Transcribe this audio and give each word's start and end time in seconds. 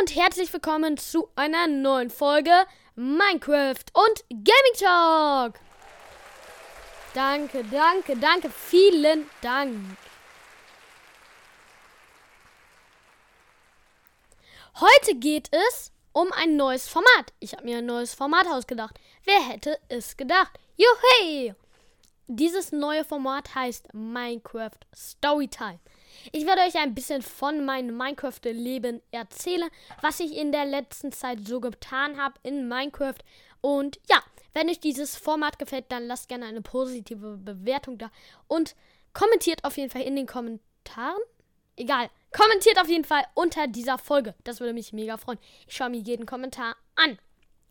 und 0.00 0.16
herzlich 0.16 0.50
willkommen 0.50 0.96
zu 0.96 1.28
einer 1.36 1.66
neuen 1.66 2.08
Folge 2.08 2.52
Minecraft 2.94 3.84
und 3.92 4.24
Gaming 4.30 4.78
Talk. 4.78 5.60
Danke, 7.12 7.62
danke, 7.70 8.16
danke, 8.16 8.48
vielen 8.48 9.28
Dank. 9.42 9.76
Heute 14.80 15.16
geht 15.16 15.50
es 15.52 15.92
um 16.12 16.32
ein 16.32 16.56
neues 16.56 16.88
Format. 16.88 17.34
Ich 17.38 17.52
habe 17.52 17.64
mir 17.64 17.78
ein 17.78 17.86
neues 17.86 18.14
Format 18.14 18.46
ausgedacht. 18.46 18.98
Wer 19.24 19.46
hätte 19.46 19.78
es 19.90 20.16
gedacht? 20.16 20.58
Juhey! 20.78 21.54
Dieses 22.26 22.72
neue 22.72 23.04
Format 23.04 23.54
heißt 23.54 23.92
Minecraft 23.92 24.80
Storytime. 24.96 25.80
Ich 26.32 26.46
werde 26.46 26.62
euch 26.62 26.76
ein 26.76 26.94
bisschen 26.94 27.22
von 27.22 27.64
meinem 27.64 27.96
Minecraft-Leben 27.96 29.00
erzählen, 29.10 29.68
was 30.00 30.20
ich 30.20 30.36
in 30.36 30.52
der 30.52 30.64
letzten 30.64 31.12
Zeit 31.12 31.46
so 31.46 31.60
getan 31.60 32.20
habe 32.20 32.34
in 32.42 32.68
Minecraft. 32.68 33.18
Und 33.60 33.98
ja, 34.08 34.22
wenn 34.54 34.68
euch 34.68 34.80
dieses 34.80 35.16
Format 35.16 35.58
gefällt, 35.58 35.86
dann 35.90 36.06
lasst 36.06 36.28
gerne 36.28 36.46
eine 36.46 36.62
positive 36.62 37.36
Bewertung 37.36 37.98
da 37.98 38.10
und 38.48 38.74
kommentiert 39.12 39.64
auf 39.64 39.76
jeden 39.76 39.90
Fall 39.90 40.02
in 40.02 40.16
den 40.16 40.26
Kommentaren. 40.26 41.20
Egal, 41.76 42.10
kommentiert 42.32 42.80
auf 42.80 42.88
jeden 42.88 43.04
Fall 43.04 43.24
unter 43.34 43.66
dieser 43.66 43.98
Folge. 43.98 44.34
Das 44.44 44.60
würde 44.60 44.72
mich 44.72 44.92
mega 44.92 45.16
freuen. 45.16 45.38
Ich 45.66 45.76
schaue 45.76 45.90
mir 45.90 46.00
jeden 46.00 46.26
Kommentar 46.26 46.76
an. 46.94 47.18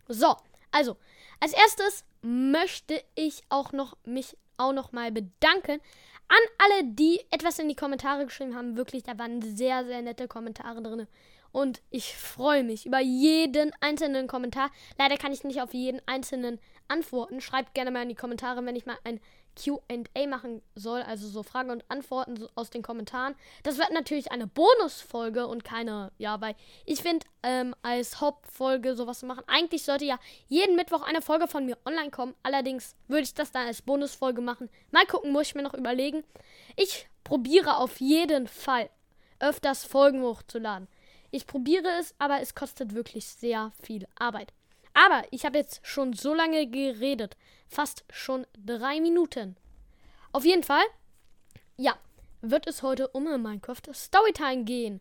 So, 0.08 0.36
also, 0.72 0.98
als 1.40 1.54
erstes 1.54 2.06
möchte 2.22 3.04
ich 3.16 3.44
auch 3.50 3.72
noch 3.72 3.96
mich 4.04 4.36
auch 4.60 4.74
noch 4.74 4.92
mal 4.92 5.12
bedanken 5.12 5.82
an 6.30 6.38
alle, 6.60 6.84
die 6.86 7.20
etwas 7.32 7.58
in 7.60 7.68
die 7.68 7.76
Kommentare 7.76 8.26
geschrieben 8.26 8.56
haben. 8.56 8.78
Wirklich, 8.78 9.04
da 9.04 9.18
waren 9.18 9.42
sehr, 9.42 9.84
sehr 9.86 10.02
nette 10.02 10.28
Kommentare 10.28 10.82
drin. 10.82 11.08
Und 11.52 11.82
ich 11.90 12.16
freue 12.16 12.64
mich 12.64 12.86
über 12.86 13.00
jeden 13.00 13.72
einzelnen 13.82 14.28
Kommentar. 14.28 14.70
Leider 15.00 15.18
kann 15.18 15.34
ich 15.34 15.44
nicht 15.44 15.62
auf 15.62 15.74
jeden 15.74 16.00
einzelnen 16.06 16.60
antworten. 16.88 17.42
Schreibt 17.42 17.74
gerne 17.74 17.90
mal 17.90 18.04
in 18.04 18.10
die 18.10 18.16
Kommentare, 18.16 18.64
wenn 18.64 18.76
ich 18.76 18.86
mal 18.86 18.98
ein 19.04 19.20
QA 19.56 20.28
machen 20.28 20.62
soll, 20.76 21.02
also 21.02 21.28
so 21.28 21.44
Fragen 21.44 21.70
und 21.72 21.84
Antworten 21.90 22.48
aus 22.56 22.70
den 22.70 22.82
Kommentaren. 22.82 23.36
Das 23.64 23.78
wird 23.78 23.92
natürlich 23.92 24.32
eine 24.32 24.48
Bonusfolge 24.48 25.48
und 25.48 25.64
keine, 25.64 26.12
ja, 26.18 26.40
weil 26.42 26.56
ich 26.86 27.02
finde, 27.02 27.26
ähm, 27.44 27.76
als 27.82 28.22
Hauptfolge 28.22 28.96
sowas 28.96 29.20
zu 29.20 29.26
machen, 29.26 29.44
eigentlich 29.48 29.84
sollte 29.84 30.06
ja 30.06 30.20
jeden 30.48 30.76
Mittwoch 30.76 31.02
eine 31.02 31.22
Folge 31.22 31.48
von 31.48 31.66
mir 31.66 31.78
online 31.86 32.12
kommen. 32.12 32.36
Allerdings 32.44 32.96
würde 33.08 33.24
ich 33.24 33.34
das 33.34 33.52
dann 33.52 33.68
als 33.68 33.82
Bonusfolge 33.82 34.42
machen. 34.42 34.70
Mal 34.92 35.06
gucken, 35.06 35.32
muss 35.32 35.48
ich 35.48 35.56
mir 35.56 35.64
noch 35.64 35.74
überlegen. 35.74 36.24
Ich 36.76 37.08
probiere 37.24 37.78
auf 37.78 38.00
jeden 38.00 38.48
Fall 38.48 38.90
öfters 39.40 39.86
Folgen 39.86 40.22
hochzuladen. 40.22 40.88
Ich 41.32 41.46
probiere 41.46 41.88
es, 42.00 42.16
aber 42.18 42.42
es 42.42 42.56
kostet 42.56 42.96
wirklich 42.96 43.26
sehr 43.26 43.72
viel 43.82 44.08
Arbeit. 44.18 44.54
Aber 45.00 45.24
ich 45.32 45.46
habe 45.46 45.58
jetzt 45.58 45.80
schon 45.84 46.12
so 46.12 46.34
lange 46.34 46.68
geredet. 46.68 47.38
Fast 47.70 48.04
schon 48.12 48.46
drei 48.58 49.00
Minuten. 49.00 49.56
Auf 50.34 50.44
jeden 50.44 50.64
Fall, 50.64 50.84
ja, 51.78 51.98
wird 52.42 52.68
es 52.68 52.84
heute 52.84 53.08
um 53.10 53.24
Minecraft 53.24 53.94
Storytime 53.94 54.66
gehen. 54.66 55.00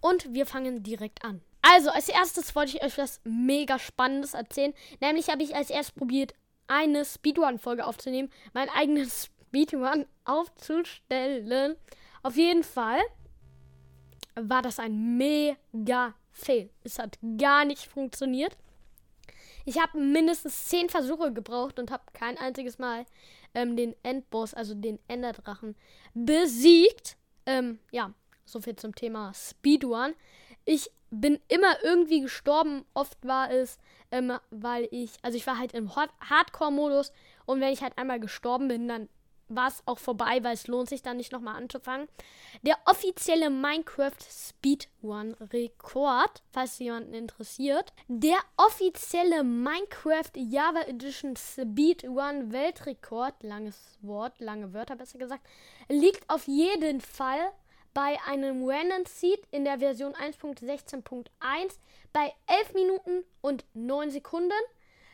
Und 0.00 0.34
wir 0.34 0.44
fangen 0.44 0.82
direkt 0.82 1.24
an. 1.24 1.40
Also, 1.62 1.90
als 1.90 2.10
erstes 2.10 2.54
wollte 2.54 2.76
ich 2.76 2.82
euch 2.82 2.98
was 2.98 3.20
mega 3.24 3.78
Spannendes 3.78 4.34
erzählen. 4.34 4.74
Nämlich 5.00 5.30
habe 5.30 5.42
ich 5.42 5.56
als 5.56 5.70
erstes 5.70 5.94
probiert, 5.94 6.34
eine 6.66 7.06
Speedrun-Folge 7.06 7.86
aufzunehmen, 7.86 8.30
mein 8.52 8.68
eigenes 8.68 9.30
Speedrun 9.48 10.04
aufzustellen. 10.26 11.76
Auf 12.22 12.36
jeden 12.36 12.64
Fall 12.64 13.00
war 14.34 14.60
das 14.60 14.78
ein 14.78 15.16
mega 15.16 16.14
Fail. 16.32 16.68
Es 16.84 16.98
hat 16.98 17.18
gar 17.38 17.64
nicht 17.64 17.86
funktioniert. 17.86 18.54
Ich 19.68 19.78
habe 19.78 19.98
mindestens 19.98 20.64
zehn 20.68 20.88
Versuche 20.88 21.30
gebraucht 21.30 21.78
und 21.78 21.90
habe 21.90 22.02
kein 22.14 22.38
einziges 22.38 22.78
Mal 22.78 23.04
ähm, 23.54 23.76
den 23.76 23.94
Endboss, 24.02 24.54
also 24.54 24.72
den 24.72 24.98
Enderdrachen, 25.08 25.76
besiegt. 26.14 27.18
Ähm, 27.44 27.78
ja, 27.92 28.14
soviel 28.46 28.76
zum 28.76 28.94
Thema 28.94 29.34
Speedrun. 29.34 30.14
Ich 30.64 30.90
bin 31.10 31.38
immer 31.48 31.84
irgendwie 31.84 32.22
gestorben. 32.22 32.86
Oft 32.94 33.18
war 33.26 33.50
es, 33.50 33.78
ähm, 34.10 34.38
weil 34.48 34.88
ich, 34.90 35.12
also 35.20 35.36
ich 35.36 35.46
war 35.46 35.58
halt 35.58 35.74
im 35.74 35.94
Hardcore-Modus 35.94 37.12
und 37.44 37.60
wenn 37.60 37.74
ich 37.74 37.82
halt 37.82 37.98
einmal 37.98 38.20
gestorben 38.20 38.68
bin, 38.68 38.88
dann 38.88 39.10
war 39.48 39.68
es 39.68 39.82
auch 39.86 39.98
vorbei, 39.98 40.42
weil 40.42 40.54
es 40.54 40.66
lohnt 40.66 40.88
sich 40.88 41.02
dann 41.02 41.16
nicht 41.16 41.32
nochmal 41.32 41.56
anzufangen. 41.56 42.08
Der 42.62 42.76
offizielle 42.84 43.50
Minecraft 43.50 44.16
Speedrun 44.30 45.34
Rekord, 45.52 46.42
falls 46.50 46.78
jemanden 46.78 47.14
interessiert. 47.14 47.92
Der 48.08 48.38
offizielle 48.56 49.44
Minecraft 49.44 50.32
Java 50.36 50.82
Edition 50.82 51.36
Speedrun 51.36 52.52
Weltrekord, 52.52 53.42
langes 53.42 53.98
Wort, 54.02 54.40
lange 54.40 54.72
Wörter 54.72 54.96
besser 54.96 55.18
gesagt, 55.18 55.44
liegt 55.88 56.28
auf 56.28 56.46
jeden 56.46 57.00
Fall 57.00 57.52
bei 57.94 58.16
einem 58.26 58.68
Random 58.68 59.06
Seed 59.06 59.40
in 59.50 59.64
der 59.64 59.78
Version 59.78 60.12
1.16.1 60.12 61.26
bei 62.12 62.32
11 62.46 62.74
Minuten 62.74 63.24
und 63.40 63.64
9 63.74 64.10
Sekunden. 64.10 64.52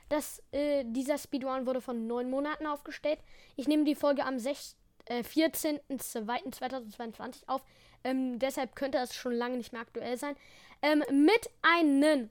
Das, 0.09 0.43
äh, 0.53 0.85
dieser 0.87 1.19
Speedrun 1.19 1.67
wurde 1.67 1.81
von 1.81 2.07
neun 2.07 2.31
Monaten 2.31 2.67
aufgestellt. 2.67 3.19
Ich 3.57 3.67
nehme 3.69 3.85
die 3.85 3.95
Folge 3.95 4.25
am 4.25 4.37
äh, 4.37 5.23
14.02.2022 5.23 7.43
auf. 7.47 7.63
Ähm, 8.05 8.39
deshalb 8.39 8.77
könnte 8.77 8.99
das 8.99 9.15
schon 9.15 9.33
lange 9.33 9.57
nicht 9.57 9.73
mehr 9.73 9.81
aktuell 9.81 10.19
sein. 10.19 10.37
Ähm, 10.83 11.03
mit 11.11 11.49
einem 11.63 12.29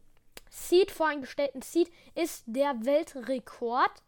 Seed, 0.49 0.91
voreingestellten 0.91 1.63
Seed, 1.63 1.91
ist 2.13 2.43
der 2.45 2.85
Weltrekord. 2.85 4.03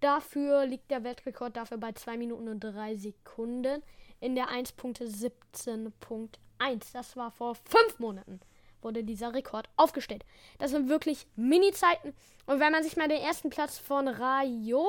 Dafür 0.00 0.64
liegt 0.64 0.92
der 0.92 1.02
Weltrekord 1.02 1.56
dafür 1.56 1.78
bei 1.78 1.90
2 1.92 2.18
Minuten 2.18 2.48
und 2.48 2.60
3 2.60 2.94
Sekunden 2.94 3.82
in 4.20 4.36
der 4.36 4.48
1.17.1. 4.48 6.92
Das 6.92 7.16
war 7.16 7.32
vor 7.32 7.56
5 7.56 7.98
Monaten 7.98 8.38
wurde 8.82 9.04
dieser 9.04 9.34
Rekord 9.34 9.68
aufgestellt. 9.76 10.24
Das 10.58 10.70
sind 10.70 10.88
wirklich 10.88 11.26
Mini-Zeiten. 11.36 12.14
Und 12.46 12.60
wenn 12.60 12.72
man 12.72 12.82
sich 12.82 12.96
mal 12.96 13.08
den 13.08 13.20
ersten 13.20 13.50
Platz 13.50 13.78
von 13.78 14.08
Rayo 14.08 14.86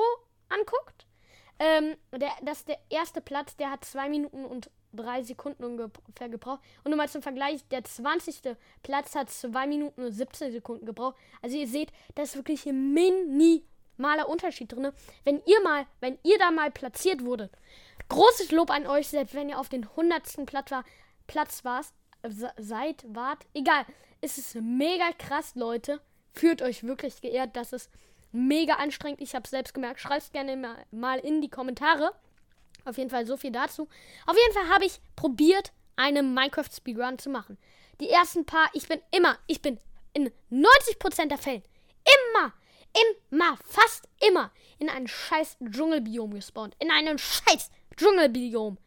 anguckt, 0.48 1.06
ähm, 1.58 1.96
der, 2.12 2.30
das 2.42 2.60
ist 2.60 2.68
der 2.68 2.78
erste 2.88 3.20
Platz, 3.20 3.54
der 3.56 3.70
hat 3.70 3.84
2 3.84 4.08
Minuten 4.08 4.44
und 4.46 4.70
3 4.94 5.22
Sekunden 5.22 5.62
ungefähr 5.64 6.28
gebraucht. 6.28 6.60
Und 6.82 6.90
nur 6.90 6.96
mal 6.96 7.08
zum 7.08 7.22
Vergleich, 7.22 7.66
der 7.68 7.84
20. 7.84 8.56
Platz 8.82 9.14
hat 9.14 9.30
2 9.30 9.66
Minuten 9.66 10.02
und 10.02 10.12
17 10.12 10.52
Sekunden 10.52 10.86
gebraucht. 10.86 11.16
Also 11.42 11.56
ihr 11.56 11.68
seht, 11.68 11.92
da 12.14 12.22
ist 12.22 12.34
wirklich 12.34 12.66
ein 12.66 12.94
minimaler 12.94 14.28
Unterschied 14.28 14.72
drin. 14.72 14.90
Wenn 15.24 15.42
ihr 15.44 15.60
mal, 15.62 15.86
wenn 16.00 16.18
ihr 16.22 16.38
da 16.38 16.50
mal 16.50 16.70
platziert 16.70 17.24
wurdet, 17.24 17.52
großes 18.08 18.50
Lob 18.52 18.70
an 18.70 18.86
euch, 18.86 19.08
selbst 19.08 19.34
wenn 19.34 19.50
ihr 19.50 19.58
auf 19.58 19.68
den 19.68 19.84
100. 19.84 20.46
Platz 20.46 20.70
war, 20.70 20.84
Platz 21.26 21.64
warst, 21.64 21.94
seid, 22.58 23.04
wart, 23.08 23.46
egal. 23.54 23.84
Es 24.20 24.38
ist 24.38 24.54
mega 24.56 25.10
krass, 25.18 25.54
Leute. 25.54 26.00
Fühlt 26.32 26.62
euch 26.62 26.84
wirklich 26.84 27.20
geehrt. 27.20 27.56
Das 27.56 27.72
ist 27.72 27.90
mega 28.32 28.74
anstrengend. 28.74 29.20
Ich 29.20 29.34
habe 29.34 29.44
es 29.44 29.50
selbst 29.50 29.74
gemerkt. 29.74 30.00
Schreibt 30.00 30.32
gerne 30.32 30.78
mal 30.90 31.18
in 31.18 31.40
die 31.40 31.48
Kommentare. 31.48 32.12
Auf 32.84 32.98
jeden 32.98 33.10
Fall 33.10 33.26
so 33.26 33.36
viel 33.36 33.50
dazu. 33.50 33.88
Auf 34.26 34.36
jeden 34.36 34.54
Fall 34.54 34.74
habe 34.74 34.84
ich 34.84 35.00
probiert, 35.16 35.72
einen 35.96 36.34
Minecraft 36.34 36.70
Speedrun 36.72 37.18
zu 37.18 37.30
machen. 37.30 37.58
Die 38.00 38.08
ersten 38.08 38.46
paar, 38.46 38.70
ich 38.72 38.88
bin 38.88 39.00
immer, 39.10 39.36
ich 39.46 39.60
bin 39.60 39.78
in 40.14 40.30
90% 40.50 41.28
der 41.28 41.38
Fällen 41.38 41.62
immer, 42.34 42.52
immer, 43.30 43.58
fast 43.64 44.08
immer 44.26 44.50
in 44.78 44.88
ein 44.88 45.06
scheiß 45.06 45.58
Dschungelbiom 45.62 46.32
gespawnt. 46.32 46.74
In 46.78 46.90
einem 46.90 47.18
scheiß 47.18 47.70
Dschungelbiom. 47.96 48.78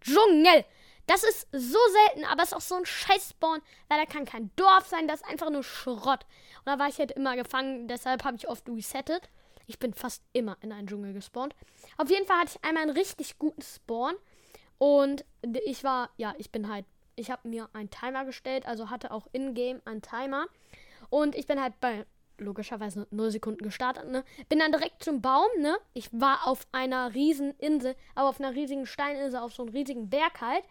Dschungel. 0.00 0.64
Das 1.06 1.24
ist 1.24 1.48
so 1.52 1.78
selten, 2.08 2.24
aber 2.24 2.42
es 2.42 2.50
ist 2.50 2.54
auch 2.54 2.60
so 2.60 2.76
ein 2.76 2.86
Scheiß-Spawn, 2.86 3.60
weil 3.88 3.98
da 3.98 4.06
kann 4.06 4.24
kein 4.24 4.50
Dorf 4.56 4.86
sein, 4.86 5.08
das 5.08 5.20
ist 5.20 5.28
einfach 5.28 5.50
nur 5.50 5.64
Schrott. 5.64 6.26
Und 6.58 6.66
da 6.66 6.78
war 6.78 6.88
ich 6.88 6.98
halt 6.98 7.12
immer 7.12 7.36
gefangen, 7.36 7.88
deshalb 7.88 8.24
habe 8.24 8.36
ich 8.36 8.48
oft 8.48 8.68
resettet. 8.68 9.28
Ich 9.66 9.78
bin 9.78 9.94
fast 9.94 10.22
immer 10.32 10.56
in 10.60 10.72
einen 10.72 10.86
Dschungel 10.86 11.12
gespawnt. 11.12 11.54
Auf 11.96 12.10
jeden 12.10 12.26
Fall 12.26 12.38
hatte 12.38 12.52
ich 12.56 12.64
einmal 12.64 12.84
einen 12.84 12.96
richtig 12.96 13.38
guten 13.38 13.62
Spawn. 13.62 14.14
Und 14.78 15.24
ich 15.64 15.84
war, 15.84 16.10
ja, 16.16 16.34
ich 16.38 16.50
bin 16.50 16.68
halt, 16.68 16.86
ich 17.14 17.30
habe 17.30 17.48
mir 17.48 17.68
einen 17.72 17.90
Timer 17.90 18.24
gestellt, 18.24 18.66
also 18.66 18.90
hatte 18.90 19.10
auch 19.10 19.26
in-game 19.32 19.80
einen 19.84 20.02
Timer. 20.02 20.46
Und 21.10 21.34
ich 21.36 21.46
bin 21.46 21.60
halt 21.60 21.78
bei 21.80 22.06
logischerweise 22.38 23.06
0 23.10 23.30
Sekunden 23.30 23.62
gestartet, 23.62 24.08
ne? 24.08 24.24
Bin 24.48 24.58
dann 24.58 24.72
direkt 24.72 25.04
zum 25.04 25.20
Baum, 25.20 25.48
ne? 25.58 25.76
Ich 25.94 26.08
war 26.12 26.46
auf 26.46 26.66
einer 26.72 27.14
riesen 27.14 27.52
Insel, 27.58 27.94
aber 28.14 28.30
auf 28.30 28.40
einer 28.40 28.54
riesigen 28.54 28.86
Steininsel, 28.86 29.38
auf 29.38 29.54
so 29.54 29.62
einem 29.62 29.72
riesigen 29.72 30.10
Berg 30.10 30.40
halt. 30.40 30.64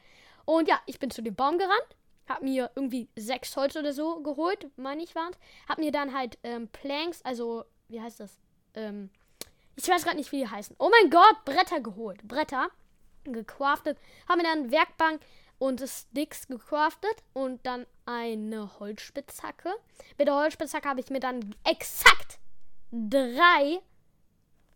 Und 0.45 0.67
ja, 0.67 0.79
ich 0.85 0.99
bin 0.99 1.11
zu 1.11 1.21
dem 1.21 1.35
Baum 1.35 1.57
gerannt, 1.57 1.95
hab 2.27 2.41
mir 2.41 2.71
irgendwie 2.75 3.09
sechs 3.15 3.55
Holz 3.57 3.75
oder 3.75 3.93
so 3.93 4.21
geholt, 4.21 4.67
meine 4.77 5.03
ich 5.03 5.15
waren 5.15 5.35
Hab 5.67 5.79
mir 5.79 5.91
dann 5.91 6.13
halt 6.13 6.37
ähm, 6.43 6.67
Planks, 6.69 7.21
also, 7.23 7.65
wie 7.87 8.01
heißt 8.01 8.19
das? 8.19 8.39
Ähm, 8.73 9.09
ich 9.75 9.87
weiß 9.87 10.03
gerade 10.03 10.17
nicht, 10.17 10.31
wie 10.31 10.39
die 10.39 10.47
heißen. 10.47 10.75
Oh 10.79 10.89
mein 10.89 11.09
Gott, 11.09 11.45
Bretter 11.45 11.79
geholt. 11.79 12.27
Bretter 12.27 12.69
gecraftet. 13.23 13.97
Hab 14.27 14.37
mir 14.37 14.43
dann 14.43 14.71
Werkbank 14.71 15.21
und 15.57 15.81
Sticks 15.87 16.47
gecraftet 16.47 17.23
und 17.33 17.65
dann 17.65 17.85
eine 18.05 18.79
Holzspitzhacke. 18.79 19.73
Mit 20.17 20.27
der 20.27 20.35
Holzspitzhacke 20.35 20.89
habe 20.89 20.99
ich 20.99 21.09
mir 21.09 21.19
dann 21.19 21.55
exakt 21.63 22.39
drei 22.91 23.81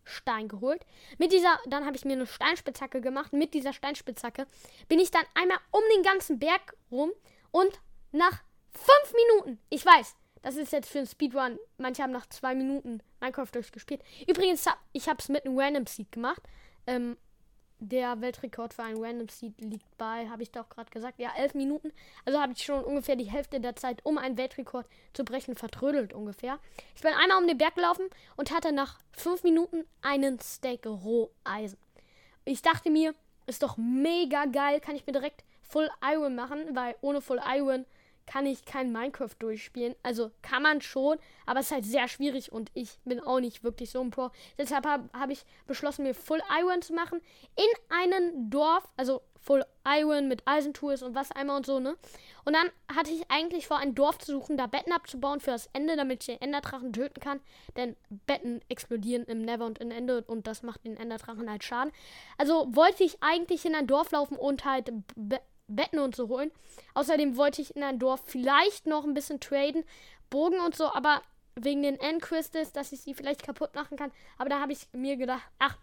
Stein 0.06 0.48
geholt. 0.48 0.86
Mit 1.18 1.32
dieser, 1.32 1.58
dann 1.66 1.84
habe 1.84 1.96
ich 1.96 2.04
mir 2.04 2.14
eine 2.14 2.26
Steinspitzhacke 2.26 3.00
gemacht. 3.00 3.32
Mit 3.32 3.52
dieser 3.54 3.72
Steinspitzhacke 3.72 4.46
bin 4.88 4.98
ich 4.98 5.10
dann 5.10 5.24
einmal 5.34 5.58
um 5.72 5.82
den 5.94 6.02
ganzen 6.02 6.38
Berg 6.38 6.74
rum 6.90 7.10
und 7.50 7.80
nach 8.12 8.42
fünf 8.72 9.14
Minuten, 9.14 9.58
ich 9.68 9.84
weiß, 9.84 10.16
das 10.42 10.56
ist 10.56 10.72
jetzt 10.72 10.88
für 10.88 10.98
einen 10.98 11.06
Speedrun, 11.06 11.58
manche 11.76 12.02
haben 12.02 12.12
nach 12.12 12.26
zwei 12.28 12.54
Minuten 12.54 13.02
Minecraft 13.20 13.50
durchgespielt. 13.52 14.00
Übrigens, 14.28 14.64
ich 14.92 15.08
habe 15.08 15.18
es 15.18 15.28
mit 15.28 15.44
einem 15.44 15.58
Random 15.58 15.86
Seed 15.86 16.12
gemacht. 16.12 16.42
Ähm, 16.86 17.16
der 17.78 18.20
Weltrekord 18.20 18.74
für 18.74 18.82
einen 18.82 19.02
Random 19.02 19.28
Seed 19.28 19.60
liegt 19.60 19.98
bei, 19.98 20.28
habe 20.28 20.42
ich 20.42 20.50
doch 20.50 20.68
gerade 20.68 20.90
gesagt, 20.90 21.18
ja, 21.18 21.30
elf 21.36 21.54
Minuten. 21.54 21.92
Also 22.24 22.40
habe 22.40 22.52
ich 22.52 22.62
schon 22.62 22.82
ungefähr 22.82 23.16
die 23.16 23.30
Hälfte 23.30 23.60
der 23.60 23.76
Zeit, 23.76 24.00
um 24.04 24.18
einen 24.18 24.38
Weltrekord 24.38 24.86
zu 25.12 25.24
brechen, 25.24 25.56
vertrödelt 25.56 26.12
ungefähr. 26.12 26.58
Ich 26.94 27.02
bin 27.02 27.12
einmal 27.12 27.38
um 27.38 27.46
den 27.46 27.58
Berg 27.58 27.74
gelaufen 27.74 28.08
und 28.36 28.50
hatte 28.50 28.72
nach 28.72 28.98
fünf 29.12 29.42
Minuten 29.42 29.84
einen 30.02 30.40
Steak 30.40 30.86
Roheisen. 30.86 31.78
Ich 32.44 32.62
dachte 32.62 32.90
mir, 32.90 33.14
ist 33.46 33.62
doch 33.62 33.76
mega 33.76 34.46
geil, 34.46 34.80
kann 34.80 34.96
ich 34.96 35.06
mir 35.06 35.12
direkt 35.12 35.44
Full 35.62 35.90
Iron 36.02 36.34
machen, 36.34 36.74
weil 36.74 36.94
ohne 37.00 37.20
Full 37.20 37.40
Iron 37.46 37.84
kann 38.26 38.46
ich 38.46 38.64
kein 38.64 38.92
Minecraft 38.92 39.34
durchspielen. 39.38 39.94
Also 40.02 40.30
kann 40.42 40.62
man 40.62 40.80
schon, 40.80 41.18
aber 41.46 41.60
es 41.60 41.66
ist 41.66 41.72
halt 41.72 41.84
sehr 41.84 42.08
schwierig 42.08 42.52
und 42.52 42.70
ich 42.74 42.98
bin 43.04 43.20
auch 43.20 43.40
nicht 43.40 43.64
wirklich 43.64 43.90
so 43.90 44.00
ein 44.00 44.10
Pro. 44.10 44.30
Deshalb 44.58 44.86
habe 44.86 45.08
hab 45.12 45.30
ich 45.30 45.44
beschlossen, 45.66 46.02
mir 46.02 46.14
Full 46.14 46.42
Iron 46.60 46.82
zu 46.82 46.92
machen 46.92 47.20
in 47.56 47.96
einem 47.96 48.50
Dorf, 48.50 48.84
also 48.96 49.22
Full 49.46 49.64
Iron 49.86 50.26
mit 50.26 50.42
Eisentools 50.44 51.02
und 51.02 51.14
Wassereimer 51.14 51.54
und 51.56 51.66
so, 51.66 51.78
ne? 51.78 51.96
Und 52.44 52.54
dann 52.54 52.68
hatte 52.94 53.12
ich 53.12 53.30
eigentlich 53.30 53.68
vor, 53.68 53.78
ein 53.78 53.94
Dorf 53.94 54.18
zu 54.18 54.32
suchen, 54.32 54.56
da 54.56 54.66
Betten 54.66 54.92
abzubauen 54.92 55.38
für 55.38 55.52
das 55.52 55.68
Ende, 55.72 55.94
damit 55.94 56.22
ich 56.22 56.26
den 56.26 56.42
Enderdrachen 56.42 56.92
töten 56.92 57.20
kann. 57.20 57.40
Denn 57.76 57.94
Betten 58.26 58.60
explodieren 58.68 59.24
im 59.24 59.42
Never 59.42 59.64
und 59.64 59.78
im 59.78 59.92
Ende 59.92 60.22
und 60.22 60.48
das 60.48 60.64
macht 60.64 60.84
den 60.84 60.96
Enderdrachen 60.96 61.48
halt 61.48 61.62
Schaden. 61.62 61.92
Also 62.38 62.66
wollte 62.74 63.04
ich 63.04 63.22
eigentlich 63.22 63.64
in 63.64 63.76
ein 63.76 63.86
Dorf 63.86 64.10
laufen 64.10 64.36
und 64.36 64.64
halt 64.64 64.90
Be 65.14 65.40
Betten 65.68 65.98
und 65.98 66.14
so 66.14 66.28
holen. 66.28 66.50
Außerdem 66.94 67.36
wollte 67.36 67.62
ich 67.62 67.74
in 67.76 67.82
ein 67.82 67.98
Dorf 67.98 68.22
vielleicht 68.26 68.86
noch 68.86 69.04
ein 69.04 69.14
bisschen 69.14 69.40
traden, 69.40 69.84
Bogen 70.30 70.60
und 70.60 70.74
so, 70.76 70.92
aber 70.92 71.22
wegen 71.54 71.82
den 71.82 71.98
Endcrystals, 71.98 72.72
dass 72.72 72.92
ich 72.92 73.00
sie 73.00 73.14
vielleicht 73.14 73.42
kaputt 73.42 73.74
machen 73.74 73.96
kann. 73.96 74.12
Aber 74.38 74.48
da 74.48 74.60
habe 74.60 74.72
ich 74.72 74.88
mir 74.92 75.16
gedacht, 75.16 75.42
ach, 75.58 75.76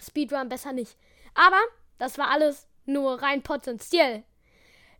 Speedrun 0.00 0.48
besser 0.48 0.72
nicht. 0.72 0.96
Aber 1.34 1.60
das 1.98 2.18
war 2.18 2.30
alles 2.30 2.66
nur 2.86 3.22
rein 3.22 3.42
potenziell. 3.42 4.24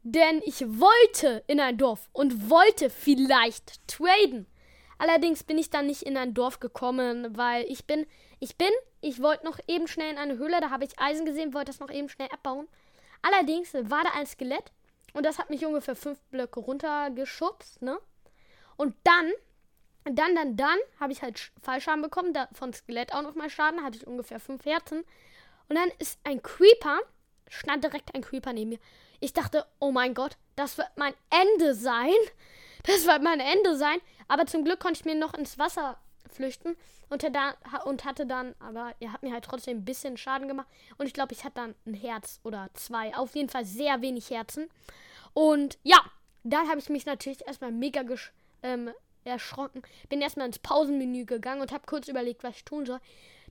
Denn 0.02 0.40
ich 0.44 0.60
wollte 0.60 1.44
in 1.46 1.60
ein 1.60 1.78
Dorf 1.78 2.08
und 2.12 2.50
wollte 2.50 2.90
vielleicht 2.90 3.86
traden. 3.88 4.46
Allerdings 4.98 5.42
bin 5.42 5.58
ich 5.58 5.70
dann 5.70 5.86
nicht 5.86 6.02
in 6.02 6.16
ein 6.16 6.34
Dorf 6.34 6.60
gekommen, 6.60 7.36
weil 7.36 7.64
ich 7.64 7.86
bin, 7.86 8.06
ich 8.38 8.56
bin, 8.56 8.70
ich 9.00 9.20
wollte 9.22 9.44
noch 9.44 9.58
eben 9.66 9.88
schnell 9.88 10.10
in 10.12 10.18
eine 10.18 10.38
Höhle, 10.38 10.60
da 10.60 10.70
habe 10.70 10.84
ich 10.84 10.98
Eisen 10.98 11.24
gesehen, 11.24 11.54
wollte 11.54 11.72
das 11.72 11.80
noch 11.80 11.90
eben 11.90 12.08
schnell 12.08 12.28
abbauen. 12.32 12.68
Allerdings 13.22 13.72
war 13.74 14.04
da 14.04 14.10
ein 14.14 14.26
Skelett 14.26 14.72
und 15.12 15.24
das 15.24 15.38
hat 15.38 15.50
mich 15.50 15.64
ungefähr 15.64 15.96
fünf 15.96 16.20
Blöcke 16.24 16.60
runtergeschubst, 16.60 17.82
ne? 17.82 17.98
Und 18.76 18.94
dann, 19.04 19.32
dann, 20.04 20.34
dann, 20.34 20.56
dann 20.56 20.78
habe 20.98 21.12
ich 21.12 21.22
halt 21.22 21.52
Fallschaden 21.62 22.02
bekommen, 22.02 22.32
da, 22.32 22.48
von 22.52 22.72
Skelett 22.72 23.14
auch 23.14 23.22
noch 23.22 23.34
mal 23.34 23.50
Schaden, 23.50 23.82
hatte 23.82 23.98
ich 23.98 24.06
ungefähr 24.06 24.40
fünf 24.40 24.64
Herzen. 24.64 25.04
Und 25.68 25.76
dann 25.76 25.90
ist 25.98 26.18
ein 26.24 26.42
Creeper, 26.42 26.98
stand 27.48 27.84
direkt 27.84 28.14
ein 28.14 28.22
Creeper 28.22 28.52
neben 28.52 28.70
mir. 28.70 28.78
Ich 29.20 29.32
dachte, 29.32 29.66
oh 29.78 29.92
mein 29.92 30.14
Gott, 30.14 30.36
das 30.56 30.78
wird 30.78 30.88
mein 30.96 31.14
Ende 31.30 31.74
sein. 31.74 32.12
Das 32.84 33.06
wird 33.06 33.22
mein 33.22 33.38
Ende 33.38 33.76
sein. 33.76 34.00
Aber 34.26 34.46
zum 34.46 34.64
Glück 34.64 34.80
konnte 34.80 34.98
ich 34.98 35.04
mir 35.04 35.14
noch 35.14 35.34
ins 35.34 35.58
Wasser 35.58 36.01
flüchten 36.32 36.76
und, 37.08 37.22
da, 37.22 37.54
und 37.84 38.04
hatte 38.04 38.26
dann, 38.26 38.54
aber 38.58 38.94
er 39.00 39.12
hat 39.12 39.22
mir 39.22 39.32
halt 39.32 39.44
trotzdem 39.44 39.78
ein 39.78 39.84
bisschen 39.84 40.16
Schaden 40.16 40.48
gemacht. 40.48 40.68
Und 40.98 41.06
ich 41.06 41.12
glaube, 41.12 41.32
ich 41.32 41.44
hatte 41.44 41.56
dann 41.56 41.74
ein 41.86 41.94
Herz 41.94 42.40
oder 42.42 42.70
zwei. 42.74 43.14
Auf 43.14 43.34
jeden 43.34 43.48
Fall 43.48 43.64
sehr 43.64 44.00
wenig 44.00 44.30
Herzen. 44.30 44.68
Und 45.34 45.78
ja, 45.82 46.00
dann 46.44 46.68
habe 46.68 46.78
ich 46.78 46.88
mich 46.88 47.06
natürlich 47.06 47.46
erstmal 47.46 47.72
mega 47.72 48.02
ähm, 48.62 48.90
erschrocken. 49.24 49.82
Bin 50.08 50.20
erstmal 50.20 50.46
ins 50.46 50.58
Pausenmenü 50.58 51.24
gegangen 51.24 51.60
und 51.60 51.72
habe 51.72 51.84
kurz 51.86 52.08
überlegt, 52.08 52.42
was 52.42 52.56
ich 52.56 52.64
tun 52.64 52.86
soll. 52.86 53.00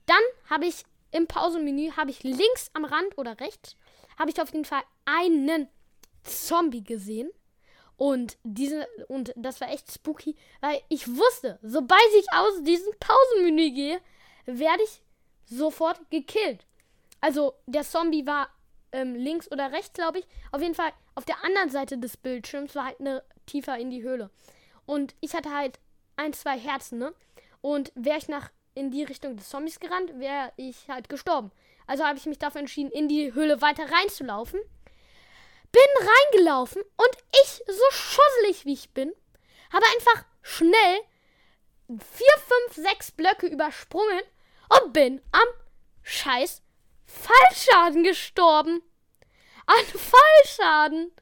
Dann 0.06 0.22
habe 0.50 0.66
ich 0.66 0.84
im 1.10 1.26
Pausenmenü, 1.26 1.92
habe 1.92 2.10
ich 2.10 2.22
links 2.22 2.70
am 2.72 2.84
Rand 2.84 3.16
oder 3.16 3.38
rechts, 3.38 3.76
habe 4.18 4.30
ich 4.30 4.40
auf 4.40 4.52
jeden 4.52 4.64
Fall 4.64 4.82
einen 5.04 5.68
Zombie 6.24 6.82
gesehen. 6.82 7.30
Und 8.02 8.36
diese, 8.42 8.84
und 9.06 9.32
das 9.36 9.60
war 9.60 9.70
echt 9.70 9.92
spooky, 9.92 10.34
weil 10.60 10.82
ich 10.88 11.06
wusste, 11.06 11.60
sobald 11.62 12.02
ich 12.18 12.26
aus 12.32 12.60
diesem 12.64 12.92
Pausenmenü 12.98 13.70
gehe, 13.70 14.00
werde 14.44 14.82
ich 14.82 15.02
sofort 15.44 16.00
gekillt. 16.10 16.66
Also 17.20 17.54
der 17.66 17.84
Zombie 17.84 18.26
war 18.26 18.48
ähm, 18.90 19.14
links 19.14 19.48
oder 19.52 19.70
rechts, 19.70 19.92
glaube 19.92 20.18
ich. 20.18 20.26
Auf 20.50 20.60
jeden 20.60 20.74
Fall 20.74 20.92
auf 21.14 21.26
der 21.26 21.44
anderen 21.44 21.70
Seite 21.70 21.96
des 21.96 22.16
Bildschirms 22.16 22.74
war 22.74 22.86
halt 22.86 22.98
eine 22.98 23.22
tiefer 23.46 23.78
in 23.78 23.90
die 23.90 24.02
Höhle. 24.02 24.30
Und 24.84 25.14
ich 25.20 25.34
hatte 25.34 25.54
halt 25.54 25.78
ein, 26.16 26.32
zwei 26.32 26.58
Herzen, 26.58 26.98
ne? 26.98 27.14
Und 27.60 27.92
wäre 27.94 28.18
ich 28.18 28.26
nach 28.26 28.50
in 28.74 28.90
die 28.90 29.04
Richtung 29.04 29.36
des 29.36 29.48
Zombies 29.48 29.78
gerannt, 29.78 30.18
wäre 30.18 30.52
ich 30.56 30.88
halt 30.88 31.08
gestorben. 31.08 31.52
Also 31.86 32.02
habe 32.02 32.18
ich 32.18 32.26
mich 32.26 32.40
dafür 32.40 32.62
entschieden, 32.62 32.90
in 32.90 33.06
die 33.06 33.32
Höhle 33.32 33.62
weiter 33.62 33.84
reinzulaufen 33.92 34.58
bin 35.72 36.08
reingelaufen 36.08 36.82
und 36.82 37.16
ich, 37.42 37.62
so 37.66 37.84
schosselig 37.90 38.64
wie 38.64 38.74
ich 38.74 38.90
bin, 38.90 39.12
habe 39.72 39.86
einfach 39.96 40.24
schnell 40.42 41.00
vier, 41.88 42.38
fünf, 42.38 42.88
sechs 42.88 43.10
Blöcke 43.10 43.46
übersprungen 43.46 44.22
und 44.68 44.92
bin 44.92 45.20
am 45.32 45.48
scheiß 46.02 46.62
Fallschaden 47.04 48.04
gestorben. 48.04 48.82
An 49.66 49.84
Fallschaden. 49.84 51.12